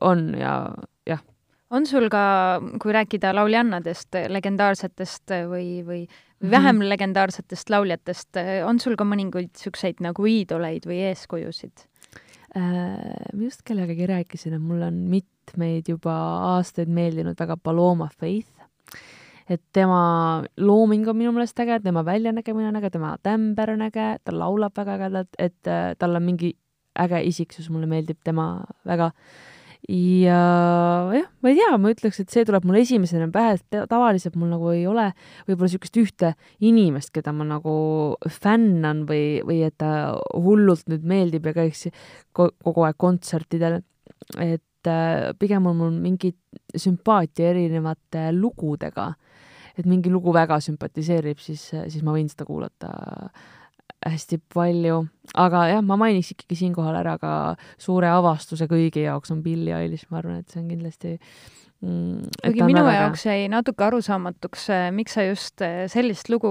on 0.00 0.34
ja 0.38 0.74
on 1.70 1.86
sul 1.86 2.08
ka, 2.12 2.22
kui 2.82 2.94
rääkida 2.94 3.32
lauljannadest, 3.34 4.14
legendaarsetest 4.30 5.34
või, 5.50 5.82
või 5.86 6.00
mm 6.04 6.08
-hmm. 6.08 6.50
vähem 6.50 6.82
legendaarsetest 6.88 7.70
lauljatest, 7.70 8.38
on 8.66 8.80
sul 8.80 8.96
ka 8.96 9.04
mõningaid 9.04 9.50
niisuguseid 9.52 10.00
nagu 10.00 10.26
iidoleid 10.26 10.86
või 10.86 11.02
eeskujusid 11.10 11.86
äh,? 12.56 13.32
ma 13.32 13.42
just 13.42 13.62
kellegagi 13.64 14.06
rääkisin, 14.06 14.54
et 14.54 14.62
mulle 14.62 14.86
on 14.86 14.94
mitmeid 15.10 15.88
juba 15.88 16.14
aastaid 16.56 16.88
meeldinud 16.88 17.38
väga 17.38 17.56
Paloma 17.56 18.08
Faith, 18.20 18.52
et 19.48 19.62
tema 19.72 20.44
looming 20.56 21.08
on 21.08 21.16
minu 21.16 21.32
meelest 21.32 21.58
äge, 21.60 21.80
tema 21.82 22.04
väljanägemine 22.04 22.68
on 22.68 22.76
äge, 22.76 22.90
tema 22.90 23.16
tämber 23.22 23.70
on 23.70 23.82
äge, 23.82 24.16
ta 24.24 24.32
laulab 24.38 24.76
väga 24.76 24.96
ägedalt, 24.98 25.34
et 25.38 25.66
äh, 25.66 25.94
tal 25.98 26.16
on 26.16 26.22
mingi 26.22 26.54
äge 26.98 27.20
isiksus, 27.28 27.70
mulle 27.70 27.86
meeldib 27.86 28.18
tema 28.24 28.64
väga 28.86 29.10
ja 29.86 30.38
jah, 31.14 31.26
ma 31.42 31.50
ei 31.52 31.58
tea, 31.58 31.74
ma 31.78 31.90
ütleks, 31.92 32.18
et 32.22 32.32
see 32.32 32.46
tuleb 32.46 32.64
mul 32.66 32.80
esimesena 32.80 33.28
pähe, 33.32 33.56
et 33.58 33.76
tavaliselt 33.90 34.34
mul 34.38 34.50
nagu 34.50 34.70
ei 34.72 34.82
ole 34.90 35.08
võib-olla 35.46 35.68
niisugust 35.68 35.98
ühte 36.02 36.32
inimest, 36.66 37.12
keda 37.14 37.34
ma 37.36 37.46
nagu 37.46 37.74
fännan 38.38 39.04
või, 39.06 39.42
või 39.46 39.60
et 39.68 39.76
ta 39.78 40.16
hullult 40.34 40.88
nüüd 40.90 41.06
meeldib 41.06 41.46
ja 41.46 41.54
käiks 41.60 41.86
kogu 42.34 42.86
aeg 42.86 42.98
kontsertidel. 42.98 43.82
et 44.42 44.90
äh, 44.90 45.30
pigem 45.38 45.66
on 45.70 45.78
mul 45.78 45.94
mingi 45.94 46.32
sümpaatia 46.74 47.52
erinevate 47.54 48.32
lugudega. 48.34 49.12
et 49.78 49.86
mingi 49.86 50.10
lugu 50.10 50.32
väga 50.32 50.58
sümpatiseerib, 50.60 51.38
siis, 51.38 51.68
siis 51.68 52.02
ma 52.02 52.16
võin 52.16 52.30
seda 52.32 52.46
kuulata 52.48 52.90
hästi 54.12 54.38
palju, 54.54 55.02
aga 55.34 55.66
jah, 55.72 55.84
ma 55.84 55.98
mainiks 56.00 56.32
ikkagi 56.34 56.58
siinkohal 56.62 56.98
ära 57.00 57.16
ka 57.22 57.32
suure 57.78 58.10
avastuse 58.12 58.68
kõigi 58.70 59.06
jaoks 59.06 59.32
on 59.34 59.42
Billie 59.44 59.76
Eilish, 59.76 60.08
ma 60.10 60.20
arvan, 60.22 60.40
et 60.42 60.52
see 60.52 60.62
on 60.62 60.68
kindlasti 60.72 61.16
kuigi 61.84 62.64
minu 62.64 62.80
väga... 62.86 62.94
jaoks 63.02 63.26
jäi 63.26 63.48
natuke 63.52 63.84
arusaamatuks, 63.84 64.62
äh, 64.72 64.86
miks 64.96 65.16
sa 65.16 65.26
just 65.26 65.60
äh, 65.64 65.84
sellist 65.92 66.30
lugu 66.32 66.48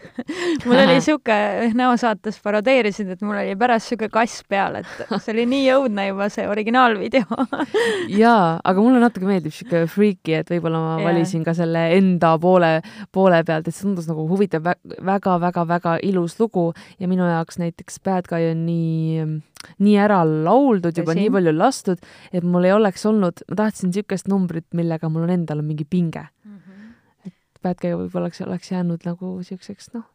mul 0.66 0.76
oli 0.82 0.98
sihuke, 1.00 1.36
näosaates 1.76 2.40
parodeerisid, 2.44 3.08
et 3.14 3.24
mul 3.24 3.38
oli 3.40 3.56
pärast 3.60 3.88
sihuke 3.90 4.10
kass 4.12 4.44
peal, 4.48 4.80
et 4.82 5.02
see 5.22 5.32
oli 5.34 5.46
nii 5.50 5.70
õudne 5.78 6.06
juba, 6.10 6.28
see 6.32 6.46
originaalvideo. 6.50 7.40
Jaa, 8.22 8.60
aga 8.60 8.84
mulle 8.84 9.00
natuke 9.02 9.28
meeldib 9.28 9.56
sihuke 9.56 9.86
freaky, 9.90 10.36
et 10.42 10.52
võib-olla 10.52 10.82
ma 10.84 10.94
yeah. 10.98 11.06
valisin 11.08 11.44
ka 11.46 11.56
selle 11.56 11.86
enda 11.96 12.34
poole, 12.42 12.76
poole 13.12 13.40
pealt, 13.48 13.68
et 13.68 13.76
see 13.76 13.88
tundus 13.88 14.10
nagu 14.10 14.28
huvitav 14.28 14.68
väga-väga-väga 15.08 15.98
ilus 16.10 16.36
lugu 16.40 16.70
ja 17.00 17.08
minu 17.08 17.28
jaoks 17.28 17.60
näiteks 17.62 18.02
Bad 18.04 18.28
Guy 18.28 18.52
on 18.52 18.66
nii 18.68 19.30
nii 19.78 19.96
ära 20.00 20.20
lauldud, 20.24 20.96
juba 20.96 21.12
Tõsi. 21.12 21.20
nii 21.20 21.34
palju 21.36 21.52
lastud, 21.56 22.06
et 22.32 22.46
mul 22.46 22.68
ei 22.68 22.72
oleks 22.72 23.06
olnud, 23.06 23.44
ma 23.48 23.60
tahtsin 23.64 23.90
niisugust 23.90 24.30
numbrit, 24.32 24.68
millega 24.76 25.10
mul 25.12 25.28
on 25.28 25.34
endal 25.36 25.60
on 25.60 25.68
mingi 25.68 25.84
pinge 25.84 26.26
mm. 26.44 26.56
-hmm. 26.56 27.28
et 27.28 27.80
Guy 27.80 27.92
võib-olla 27.92 28.28
oleks, 28.28 28.40
oleks 28.40 28.72
jäänud 28.72 29.04
nagu 29.04 29.36
niisuguseks, 29.36 29.92
noh, 29.94 30.08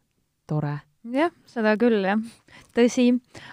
tore 0.46 0.78
jah, 1.14 1.32
seda 1.48 1.74
küll, 1.78 2.00
jah. 2.06 2.20
tõsi. 2.76 3.06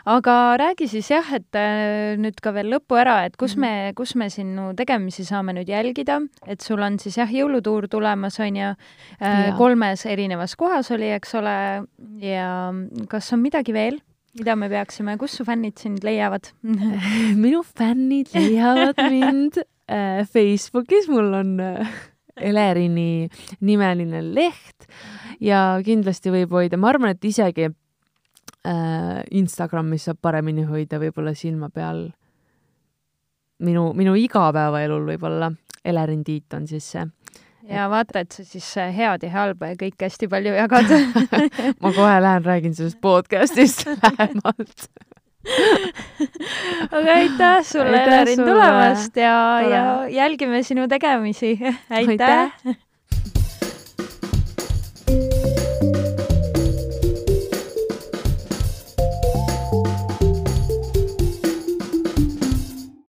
aga 0.09 0.35
räägi 0.59 0.87
siis 0.91 1.09
jah, 1.11 1.27
et 1.35 1.57
äh, 1.57 2.15
nüüd 2.19 2.39
ka 2.43 2.53
veel 2.55 2.71
lõpu 2.73 2.97
ära, 2.99 3.23
et 3.27 3.37
kus 3.37 3.55
mm 3.57 3.63
-hmm. 3.63 3.85
me, 3.87 3.93
kus 3.95 4.15
me 4.15 4.29
sinu 4.29 4.73
tegemisi 4.75 5.25
saame 5.25 5.53
nüüd 5.53 5.69
jälgida, 5.69 6.21
et 6.47 6.61
sul 6.61 6.81
on 6.81 6.99
siis 6.99 7.17
jah, 7.17 7.29
jõulutuur 7.29 7.87
tulemas, 7.87 8.39
on 8.39 8.55
ju 8.55 8.69
äh,, 9.21 9.57
kolmes 9.57 10.05
erinevas 10.05 10.55
kohas 10.55 10.91
oli, 10.91 11.11
eks 11.11 11.35
ole, 11.35 11.85
ja 12.19 12.73
kas 13.07 13.33
on 13.33 13.39
midagi 13.39 13.73
veel? 13.73 13.99
Mida 14.37 14.55
me 14.57 14.69
peaksime, 14.71 15.17
kus 15.21 15.37
su 15.37 15.45
fännid 15.47 15.77
sind 15.81 16.03
leiavad? 16.05 16.49
Minu 17.43 17.61
fännid 17.63 18.33
leiavad 18.33 18.99
mind 19.09 19.61
äh, 19.61 20.23
Facebookis, 20.29 21.07
mul 21.11 21.33
on 21.37 21.53
äh, 21.61 21.93
Elerini 22.35 23.29
nimeline 23.61 24.23
leht 24.33 24.87
ja 25.43 25.77
kindlasti 25.85 26.33
võib 26.33 26.53
hoida, 26.57 26.79
ma 26.81 26.89
arvan, 26.89 27.13
et 27.13 27.25
isegi 27.29 27.69
äh, 27.69 29.19
Instagramis 29.37 30.09
saab 30.09 30.21
paremini 30.21 30.65
hoida 30.65 31.01
võib-olla 31.01 31.35
silma 31.37 31.69
peal 31.69 32.07
minu, 33.63 33.91
minu 33.97 34.15
igapäevaelul 34.17 35.13
võib-olla. 35.13 35.53
Elerin 35.83 36.23
Tiit 36.23 36.53
on 36.55 36.63
siis 36.63 36.85
see 36.93 37.03
ja 37.69 37.87
vaata, 37.91 38.23
et 38.23 38.35
sa 38.35 38.43
siis 38.43 38.67
äh, 38.81 38.91
head 38.95 39.23
ja 39.23 39.31
halba 39.33 39.71
ja 39.71 39.79
kõike 39.79 40.07
hästi 40.09 40.29
palju 40.31 40.53
jagad 40.57 40.93
ma 41.83 41.93
kohe 41.95 42.19
lähen 42.25 42.45
räägin 42.45 42.75
sellest 42.75 43.01
podcast'ist 43.03 43.85
lähemalt 44.03 44.87
aga 46.95 47.17
aitäh 47.17 47.57
sulle, 47.67 47.99
Elerin, 48.03 48.39
tulemast 48.39 49.17
ja, 49.19 49.35
ja 49.67 49.83
jälgime 50.09 50.63
sinu 50.63 50.87
tegemisi. 50.87 51.57
aitäh, 51.89 52.07
aitäh.! 52.07 52.83